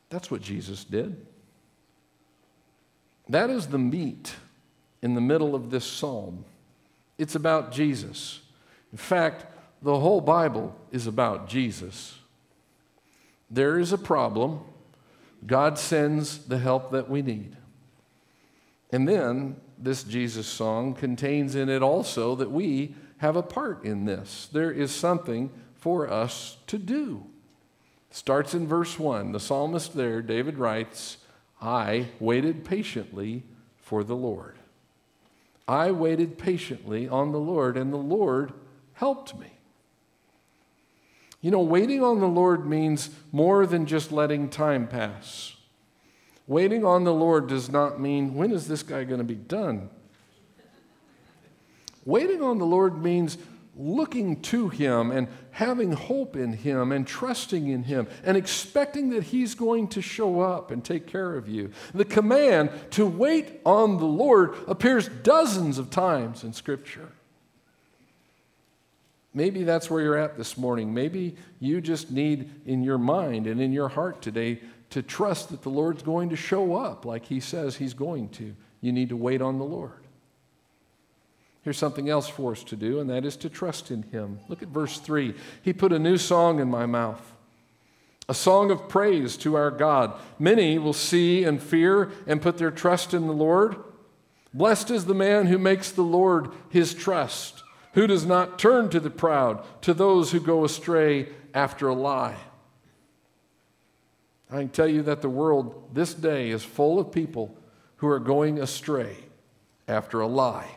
That's 0.10 0.30
what 0.30 0.42
Jesus 0.42 0.84
did. 0.84 1.26
That 3.30 3.50
is 3.50 3.68
the 3.68 3.80
meat 3.80 4.36
in 5.02 5.16
the 5.16 5.22
middle 5.22 5.56
of 5.56 5.72
this 5.72 5.86
psalm. 5.86 6.46
It's 7.18 7.36
about 7.36 7.72
Jesus. 7.72 8.42
In 8.92 8.98
fact, 8.98 9.46
the 9.84 10.00
whole 10.00 10.22
Bible 10.22 10.76
is 10.92 11.08
about 11.08 11.48
Jesus. 11.48 12.18
There 13.52 13.78
is 13.78 13.94
a 13.94 13.98
problem. 13.98 14.62
God 15.46 15.78
sends 15.78 16.46
the 16.46 16.58
help 16.58 16.92
that 16.92 17.10
we 17.10 17.22
need. 17.22 17.58
And 18.92 19.08
then 19.08 19.58
this 19.78 20.04
Jesus 20.04 20.48
song 20.48 20.94
contains 20.94 21.56
in 21.56 21.68
it 21.68 21.84
also 21.84 22.36
that 22.36 22.52
we 22.52 22.96
have 23.18 23.36
a 23.36 23.44
part 23.44 23.84
in 23.84 24.06
this. 24.06 24.50
There 24.52 24.72
is 24.72 24.92
something 24.92 25.52
for 25.76 26.10
us 26.10 26.58
to 26.68 26.78
do. 26.78 27.26
Starts 28.12 28.54
in 28.54 28.68
verse 28.68 28.98
1. 28.98 29.32
The 29.32 29.40
psalmist 29.40 29.96
there, 29.96 30.22
David 30.22 30.58
writes, 30.58 31.18
I 31.62 32.08
waited 32.20 32.64
patiently 32.64 33.44
for 33.78 34.04
the 34.04 34.16
Lord. 34.16 34.56
I 35.68 35.92
waited 35.92 36.38
patiently 36.38 37.08
on 37.08 37.32
the 37.32 37.40
Lord, 37.40 37.78
and 37.78 37.92
the 37.92 37.98
Lord 37.98 38.54
helped 38.94 39.38
me. 39.38 39.53
You 41.44 41.52
know, 41.52 41.60
waiting 41.60 42.02
on 42.02 42.22
the 42.22 42.28
Lord 42.28 42.66
means 42.66 43.10
more 43.34 43.66
than 43.66 43.86
just 43.86 44.14
letting 44.14 44.50
time 44.50 44.88
pass. 44.88 45.58
Waiting 46.48 46.86
on 46.86 47.04
the 47.04 47.14
Lord 47.14 47.48
does 47.48 47.70
not 47.70 48.00
mean, 48.00 48.34
when 48.34 48.54
is 48.54 48.70
this 48.70 48.82
guy 48.82 49.04
going 49.04 49.18
to 49.18 49.26
be 49.26 49.36
done? 49.36 49.90
Waiting 52.06 52.42
on 52.42 52.60
the 52.60 52.66
Lord 52.66 53.04
means 53.04 53.38
looking 53.76 54.42
to 54.44 54.70
Him 54.70 55.12
and 55.12 55.28
having 55.52 55.92
hope 55.92 56.38
in 56.38 56.54
Him 56.54 56.94
and 56.94 57.06
trusting 57.06 57.68
in 57.68 57.84
Him 57.84 58.08
and 58.24 58.38
expecting 58.38 59.10
that 59.10 59.24
He's 59.24 59.54
going 59.54 59.90
to 59.90 60.02
show 60.02 60.40
up 60.40 60.72
and 60.72 60.82
take 60.84 61.08
care 61.08 61.36
of 61.36 61.50
you. 61.50 61.72
The 61.94 62.06
command 62.06 62.70
to 62.92 63.06
wait 63.06 63.60
on 63.66 63.98
the 63.98 64.06
Lord 64.06 64.56
appears 64.66 65.10
dozens 65.10 65.78
of 65.78 65.90
times 65.90 66.46
in 66.46 66.54
Scripture. 66.54 67.12
Maybe 69.34 69.64
that's 69.64 69.90
where 69.90 70.02
you're 70.02 70.18
at 70.18 70.38
this 70.38 70.58
morning. 70.58 70.94
Maybe 70.94 71.36
you 71.60 71.82
just 71.82 72.12
need 72.12 72.50
in 72.66 72.84
your 72.84 73.00
mind 73.00 73.48
and 73.48 73.60
in 73.60 73.74
your 73.74 73.90
heart 73.90 74.22
today 74.22 74.60
to 74.92 75.02
trust 75.02 75.50
that 75.50 75.64
the 75.64 75.70
Lord's 75.70 76.04
going 76.04 76.30
to 76.30 76.36
show 76.36 76.76
up 76.76 77.04
like 77.04 77.26
He 77.26 77.40
says 77.40 77.76
He's 77.76 77.96
going 77.96 78.30
to. 78.30 78.56
You 78.82 78.92
need 78.92 79.10
to 79.10 79.18
wait 79.18 79.42
on 79.42 79.58
the 79.58 79.66
Lord. 79.66 80.04
Here's 81.64 81.78
something 81.78 82.10
else 82.10 82.28
for 82.28 82.52
us 82.52 82.64
to 82.66 82.76
do, 82.76 83.00
and 83.00 83.10
that 83.10 83.26
is 83.26 83.36
to 83.38 83.50
trust 83.50 83.90
in 83.90 84.04
Him. 84.04 84.40
Look 84.50 84.62
at 84.62 84.68
verse 84.68 85.00
3. 85.00 85.34
He 85.64 85.74
put 85.74 85.94
a 85.94 86.00
new 86.00 86.18
song 86.18 86.60
in 86.60 86.70
my 86.70 86.86
mouth, 86.86 87.34
a 88.30 88.36
song 88.36 88.70
of 88.70 88.88
praise 88.88 89.36
to 89.38 89.56
our 89.56 89.72
God. 89.72 90.14
Many 90.38 90.78
will 90.78 90.94
see 90.94 91.44
and 91.44 91.62
fear 91.62 92.12
and 92.28 92.42
put 92.42 92.60
their 92.60 92.72
trust 92.72 93.16
in 93.16 93.26
the 93.26 93.34
Lord. 93.34 93.78
Blessed 94.54 94.92
is 94.92 95.06
the 95.06 95.16
man 95.16 95.48
who 95.48 95.58
makes 95.58 95.90
the 95.90 96.04
Lord 96.04 96.52
his 96.70 96.94
trust 96.94 97.63
who 97.94 98.08
does 98.08 98.26
not 98.26 98.60
turn 98.60 98.90
to 98.90 99.00
the 99.00 99.10
proud, 99.10 99.64
to 99.82 99.94
those 99.94 100.32
who 100.32 100.40
go 100.40 100.66
astray 100.66 101.30
after 101.54 101.88
a 101.88 101.94
lie. 101.94 102.38
I 104.50 104.58
can 104.58 104.70
tell 104.70 104.88
you 104.88 105.02
that 105.04 105.22
the 105.22 105.30
world 105.30 105.90
this 105.94 106.14
day 106.14 106.50
is 106.50 106.64
full 106.64 107.00
of 107.00 107.12
people 107.12 107.58
who 107.98 108.08
are 108.08 108.20
going 108.20 108.60
astray 108.60 109.18
after 109.88 110.22
a 110.22 110.28
lie. 110.28 110.70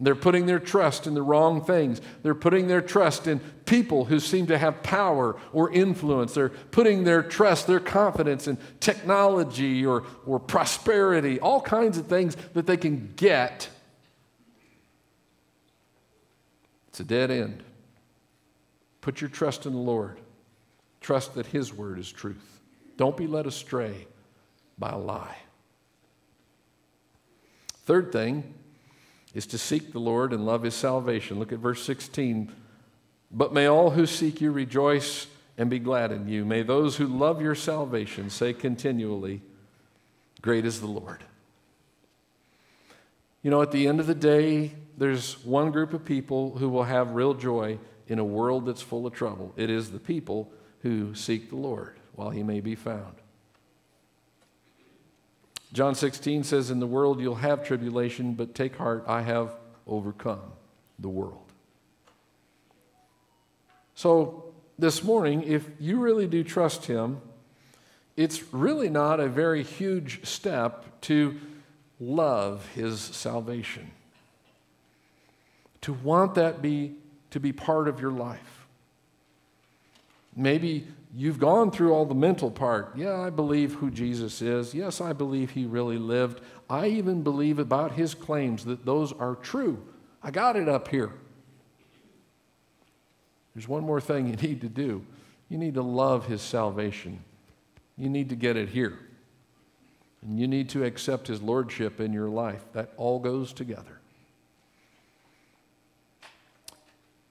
They're 0.00 0.14
putting 0.14 0.46
their 0.46 0.60
trust 0.60 1.08
in 1.08 1.14
the 1.14 1.22
wrong 1.22 1.64
things. 1.64 2.00
They're 2.22 2.34
putting 2.34 2.68
their 2.68 2.80
trust 2.80 3.26
in 3.26 3.40
people 3.66 4.04
who 4.04 4.20
seem 4.20 4.46
to 4.46 4.56
have 4.56 4.82
power 4.84 5.36
or 5.52 5.72
influence. 5.72 6.34
They're 6.34 6.50
putting 6.50 7.02
their 7.02 7.22
trust, 7.22 7.66
their 7.66 7.80
confidence 7.80 8.46
in 8.46 8.58
technology 8.78 9.84
or, 9.84 10.04
or 10.24 10.38
prosperity, 10.38 11.40
all 11.40 11.60
kinds 11.60 11.98
of 11.98 12.06
things 12.06 12.36
that 12.54 12.66
they 12.66 12.76
can 12.76 13.12
get 13.16 13.68
It's 16.98 17.04
a 17.04 17.14
dead 17.14 17.30
end. 17.30 17.62
Put 19.02 19.20
your 19.20 19.30
trust 19.30 19.66
in 19.66 19.72
the 19.72 19.78
Lord. 19.78 20.18
Trust 21.00 21.36
that 21.36 21.46
His 21.46 21.72
word 21.72 21.96
is 21.96 22.10
truth. 22.10 22.60
Don't 22.96 23.16
be 23.16 23.28
led 23.28 23.46
astray 23.46 24.08
by 24.76 24.90
a 24.90 24.98
lie. 24.98 25.36
Third 27.84 28.10
thing 28.10 28.52
is 29.32 29.46
to 29.46 29.58
seek 29.58 29.92
the 29.92 30.00
Lord 30.00 30.32
and 30.32 30.44
love 30.44 30.64
His 30.64 30.74
salvation. 30.74 31.38
Look 31.38 31.52
at 31.52 31.60
verse 31.60 31.84
16. 31.84 32.50
But 33.30 33.54
may 33.54 33.66
all 33.66 33.90
who 33.90 34.04
seek 34.04 34.40
you 34.40 34.50
rejoice 34.50 35.28
and 35.56 35.70
be 35.70 35.78
glad 35.78 36.10
in 36.10 36.26
you. 36.26 36.44
May 36.44 36.64
those 36.64 36.96
who 36.96 37.06
love 37.06 37.40
your 37.40 37.54
salvation 37.54 38.28
say 38.28 38.52
continually, 38.52 39.40
Great 40.42 40.66
is 40.66 40.80
the 40.80 40.88
Lord. 40.88 41.22
You 43.42 43.50
know, 43.50 43.62
at 43.62 43.70
the 43.70 43.86
end 43.86 44.00
of 44.00 44.06
the 44.06 44.14
day, 44.14 44.72
there's 44.96 45.44
one 45.44 45.70
group 45.70 45.92
of 45.94 46.04
people 46.04 46.58
who 46.58 46.68
will 46.68 46.84
have 46.84 47.12
real 47.12 47.34
joy 47.34 47.78
in 48.08 48.18
a 48.18 48.24
world 48.24 48.66
that's 48.66 48.82
full 48.82 49.06
of 49.06 49.12
trouble. 49.12 49.52
It 49.56 49.70
is 49.70 49.92
the 49.92 50.00
people 50.00 50.50
who 50.82 51.14
seek 51.14 51.50
the 51.50 51.56
Lord 51.56 51.96
while 52.14 52.30
he 52.30 52.42
may 52.42 52.60
be 52.60 52.74
found. 52.74 53.14
John 55.72 55.94
16 55.94 56.44
says, 56.44 56.70
In 56.70 56.80
the 56.80 56.86
world 56.86 57.20
you'll 57.20 57.36
have 57.36 57.64
tribulation, 57.64 58.34
but 58.34 58.54
take 58.54 58.76
heart, 58.76 59.04
I 59.06 59.22
have 59.22 59.54
overcome 59.86 60.40
the 60.98 61.08
world. 61.08 61.52
So, 63.94 64.44
this 64.78 65.02
morning, 65.02 65.42
if 65.42 65.68
you 65.78 65.98
really 65.98 66.26
do 66.26 66.44
trust 66.44 66.86
him, 66.86 67.20
it's 68.16 68.52
really 68.52 68.88
not 68.88 69.20
a 69.20 69.28
very 69.28 69.62
huge 69.62 70.26
step 70.26 71.00
to 71.02 71.38
love 72.00 72.66
his 72.74 73.00
salvation 73.00 73.90
to 75.80 75.92
want 75.92 76.34
that 76.34 76.62
be 76.62 76.94
to 77.30 77.40
be 77.40 77.52
part 77.52 77.88
of 77.88 78.00
your 78.00 78.10
life. 78.10 78.66
Maybe 80.34 80.86
you've 81.14 81.38
gone 81.38 81.70
through 81.70 81.92
all 81.92 82.06
the 82.06 82.14
mental 82.14 82.50
part. 82.50 82.96
Yeah, 82.96 83.20
I 83.20 83.30
believe 83.30 83.74
who 83.74 83.90
Jesus 83.90 84.40
is. 84.40 84.72
Yes, 84.72 85.00
I 85.00 85.12
believe 85.12 85.50
he 85.50 85.66
really 85.66 85.98
lived. 85.98 86.40
I 86.70 86.86
even 86.86 87.22
believe 87.22 87.58
about 87.58 87.92
his 87.92 88.14
claims 88.14 88.64
that 88.64 88.86
those 88.86 89.12
are 89.12 89.34
true. 89.34 89.82
I 90.22 90.30
got 90.30 90.56
it 90.56 90.68
up 90.68 90.88
here. 90.88 91.12
There's 93.54 93.68
one 93.68 93.84
more 93.84 94.00
thing 94.00 94.28
you 94.28 94.36
need 94.36 94.60
to 94.60 94.68
do. 94.68 95.04
You 95.48 95.58
need 95.58 95.74
to 95.74 95.82
love 95.82 96.26
his 96.26 96.40
salvation. 96.40 97.24
You 97.96 98.08
need 98.08 98.28
to 98.28 98.36
get 98.36 98.56
it 98.56 98.68
here. 98.68 98.98
And 100.22 100.38
you 100.38 100.48
need 100.48 100.68
to 100.70 100.84
accept 100.84 101.28
his 101.28 101.40
lordship 101.40 102.00
in 102.00 102.12
your 102.12 102.28
life. 102.28 102.64
That 102.72 102.92
all 102.96 103.18
goes 103.18 103.52
together. 103.52 103.98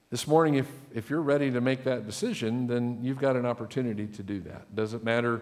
This 0.09 0.25
morning, 0.25 0.55
if, 0.55 0.67
if 0.95 1.09
you're 1.09 1.21
ready 1.21 1.51
to 1.51 1.59
make 1.59 1.83
that 1.83 2.05
decision, 2.05 2.67
then 2.67 2.99
you've 3.01 3.19
got 3.19 3.35
an 3.35 3.45
opportunity 3.45 4.07
to 4.07 4.23
do 4.23 4.39
that. 4.41 4.73
Doesn't 4.73 5.03
matter 5.03 5.41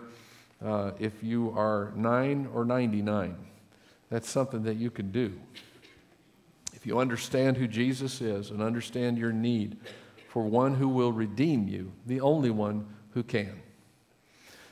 uh, 0.63 0.91
if 0.99 1.23
you 1.23 1.53
are 1.55 1.91
9 1.95 2.49
or 2.51 2.65
99, 2.65 3.35
that's 4.09 4.27
something 4.27 4.63
that 4.63 4.77
you 4.77 4.89
can 4.89 5.11
do. 5.11 5.33
If 6.73 6.87
you 6.87 6.99
understand 6.99 7.57
who 7.57 7.67
Jesus 7.67 8.21
is 8.21 8.49
and 8.49 8.61
understand 8.61 9.19
your 9.19 9.31
need 9.31 9.77
for 10.29 10.43
one 10.43 10.73
who 10.73 10.87
will 10.87 11.11
redeem 11.11 11.67
you, 11.67 11.91
the 12.07 12.21
only 12.21 12.49
one 12.49 12.87
who 13.11 13.21
can. 13.21 13.61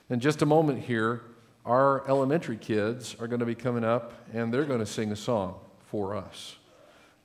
In 0.09 0.19
just 0.19 0.41
a 0.41 0.45
moment 0.45 0.83
here, 0.83 1.21
our 1.65 2.07
elementary 2.09 2.57
kids 2.57 3.15
are 3.19 3.27
going 3.27 3.39
to 3.39 3.45
be 3.45 3.55
coming 3.55 3.83
up 3.83 4.13
and 4.33 4.53
they're 4.53 4.65
going 4.65 4.79
to 4.79 4.85
sing 4.85 5.11
a 5.11 5.15
song 5.15 5.55
for 5.85 6.15
us. 6.15 6.57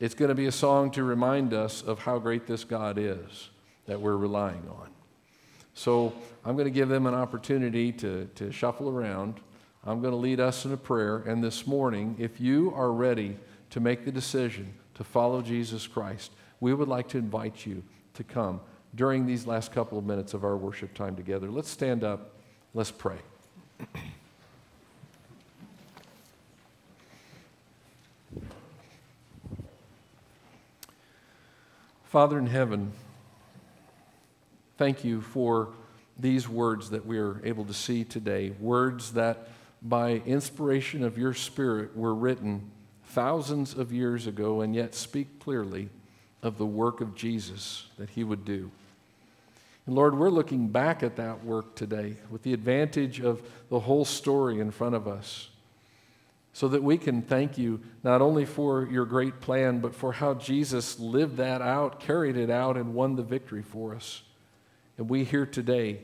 It's 0.01 0.15
going 0.15 0.29
to 0.29 0.35
be 0.35 0.47
a 0.47 0.53
song 0.53 0.93
to 0.93 1.03
remind 1.03 1.53
us 1.53 1.83
of 1.83 1.99
how 1.99 2.19
great 2.19 2.47
this 2.47 2.63
God 2.65 2.99
is 2.99 3.51
that 3.87 4.01
we're 4.01 4.17
relying 4.17 4.63
on. 4.71 4.91
So 5.75 6.13
I'm 6.45 6.55
going 6.55 6.67
to 6.67 6.71
give 6.71 6.89
them 6.89 7.07
an 7.07 7.15
opportunity 7.15 7.91
to, 7.93 8.27
to 8.37 8.53
shuffle 8.53 8.89
around. 8.89 9.41
I'm 9.85 10.01
going 10.01 10.13
to 10.13 10.19
lead 10.19 10.41
us 10.41 10.65
in 10.65 10.73
a 10.73 10.77
prayer. 10.77 11.19
And 11.19 11.43
this 11.43 11.67
morning, 11.67 12.17
if 12.19 12.41
you 12.41 12.73
are 12.75 12.93
ready 12.93 13.37
to 13.71 13.81
make 13.81 14.05
the 14.05 14.13
decision 14.13 14.73
to 14.95 15.05
follow 15.05 15.43
Jesus 15.43 15.87
Christ, 15.87 16.33
we 16.61 16.75
would 16.75 16.89
like 16.89 17.09
to 17.09 17.19
invite 17.19 17.67
you 17.67 17.83
to 18.15 18.25
come 18.25 18.61
during 18.95 19.27
these 19.27 19.47
last 19.47 19.73
couple 19.73 19.99
of 19.99 20.05
minutes 20.05 20.35
of 20.35 20.45
our 20.45 20.57
worship 20.57 20.95
time 20.95 21.17
together. 21.17 21.51
Let's 21.51 21.71
stand 21.71 22.05
up. 22.05 22.35
Let's 22.75 22.91
pray. 22.91 23.19
Father 32.09 32.39
in 32.39 32.47
heaven, 32.47 32.91
thank 34.79 35.05
you 35.05 35.21
for 35.21 35.69
these 36.19 36.49
words 36.49 36.89
that 36.89 37.05
we 37.05 37.19
are 37.19 37.39
able 37.45 37.67
to 37.67 37.75
see 37.75 38.03
today, 38.03 38.49
words 38.59 39.13
that 39.13 39.49
by 39.83 40.23
inspiration 40.25 41.05
of 41.05 41.19
your 41.19 41.35
Spirit, 41.35 41.95
were 41.95 42.15
written 42.15 42.71
thousands 43.09 43.75
of 43.75 43.93
years 43.93 44.27
ago 44.27 44.63
and 44.63 44.75
yet 44.75 44.95
speak 44.95 45.39
clearly 45.39 45.91
of 46.43 46.57
the 46.57 46.65
work 46.65 47.03
of 47.03 47.15
Jesus 47.15 47.89
that 47.99 48.09
he 48.09 48.25
would 48.25 48.47
do. 48.47 48.71
And 49.85 49.95
Lord, 49.95 50.17
we're 50.17 50.31
looking 50.31 50.69
back 50.69 51.03
at 51.03 51.17
that 51.17 51.45
work 51.45 51.75
today 51.75 52.17
with 52.31 52.43
the 52.43 52.55
advantage 52.55 53.21
of 53.21 53.43
the 53.69 53.81
whole 53.81 54.07
story 54.07 54.61
in 54.61 54.71
front 54.71 54.95
of 54.95 55.07
us 55.07 55.51
so 56.53 56.69
that 56.69 56.83
we 56.83 56.99
can 56.99 57.23
thank 57.23 57.57
you 57.59 57.81
not 58.03 58.21
only 58.21 58.45
for 58.45 58.87
your 58.91 59.05
great 59.05 59.41
plan, 59.41 59.81
but 59.81 59.95
for 59.95 60.13
how 60.13 60.35
Jesus 60.35 60.99
lived 60.99 61.37
that 61.37 61.63
out, 61.63 62.01
carried 62.01 62.37
it 62.37 62.51
out, 62.51 62.77
and 62.77 62.95
won 62.95 63.17
the 63.17 63.23
victory 63.23 63.63
for 63.63 63.95
us. 63.95 64.23
And 64.97 65.09
we 65.09 65.25
here 65.25 65.47
today 65.47 66.01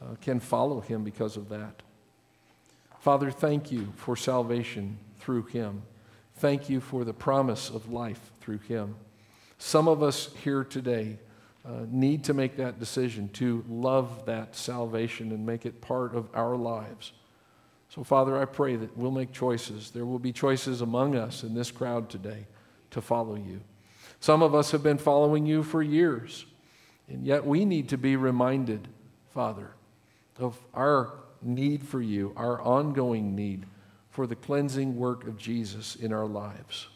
uh, 0.00 0.14
can 0.20 0.40
follow 0.40 0.80
him 0.80 1.02
because 1.02 1.36
of 1.36 1.48
that. 1.48 1.82
Father, 3.00 3.30
thank 3.30 3.72
you 3.72 3.92
for 3.96 4.16
salvation 4.16 4.98
through 5.18 5.44
him. 5.44 5.82
Thank 6.36 6.68
you 6.68 6.80
for 6.80 7.04
the 7.04 7.12
promise 7.12 7.68
of 7.68 7.90
life 7.90 8.30
through 8.40 8.58
him. 8.58 8.94
Some 9.58 9.88
of 9.88 10.02
us 10.02 10.30
here 10.44 10.62
today 10.62 11.18
uh, 11.66 11.84
need 11.90 12.24
to 12.24 12.34
make 12.34 12.56
that 12.56 12.78
decision 12.78 13.28
to 13.30 13.64
love 13.68 14.26
that 14.26 14.54
salvation 14.54 15.32
and 15.32 15.44
make 15.44 15.66
it 15.66 15.80
part 15.80 16.14
of 16.14 16.28
our 16.34 16.56
lives. 16.56 17.12
So, 17.88 18.04
Father, 18.04 18.40
I 18.40 18.44
pray 18.44 18.76
that 18.76 18.96
we'll 18.96 19.10
make 19.10 19.32
choices. 19.32 19.90
There 19.90 20.04
will 20.04 20.18
be 20.18 20.32
choices 20.32 20.82
among 20.82 21.16
us 21.16 21.42
in 21.42 21.54
this 21.54 21.70
crowd 21.70 22.10
today 22.10 22.46
to 22.90 23.00
follow 23.00 23.34
you. 23.34 23.60
Some 24.20 24.42
of 24.42 24.54
us 24.54 24.72
have 24.72 24.82
been 24.82 24.98
following 24.98 25.46
you 25.46 25.62
for 25.62 25.82
years, 25.82 26.44
and 27.08 27.26
yet 27.26 27.46
we 27.46 27.64
need 27.64 27.88
to 27.90 27.98
be 27.98 28.16
reminded, 28.16 28.88
Father, 29.32 29.70
of 30.38 30.58
our 30.74 31.14
need 31.40 31.86
for 31.86 32.02
you, 32.02 32.32
our 32.36 32.60
ongoing 32.60 33.34
need 33.34 33.64
for 34.10 34.26
the 34.26 34.36
cleansing 34.36 34.96
work 34.96 35.26
of 35.26 35.38
Jesus 35.38 35.96
in 35.96 36.12
our 36.12 36.26
lives. 36.26 36.88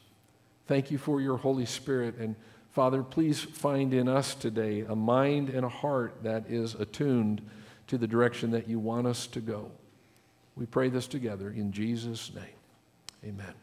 Thank 0.67 0.91
you 0.91 0.99
for 0.99 1.21
your 1.21 1.37
Holy 1.37 1.67
Spirit. 1.67 2.17
And 2.19 2.35
Father, 2.71 3.03
please 3.03 3.41
find 3.41 3.95
in 3.95 4.09
us 4.09 4.35
today 4.35 4.81
a 4.81 4.97
mind 4.97 5.49
and 5.49 5.65
a 5.65 5.69
heart 5.69 6.23
that 6.23 6.47
is 6.49 6.75
attuned 6.75 7.43
to 7.87 7.99
the 7.99 8.07
direction 8.07 8.51
that 8.51 8.69
you 8.69 8.79
want 8.79 9.07
us 9.07 9.27
to 9.29 9.41
go. 9.41 9.71
We 10.57 10.67
pray 10.67 10.89
this 10.89 11.07
together 11.07 11.51
in 11.51 11.73
Jesus' 11.73 12.33
name. 12.35 12.45
Amen. 13.25 13.55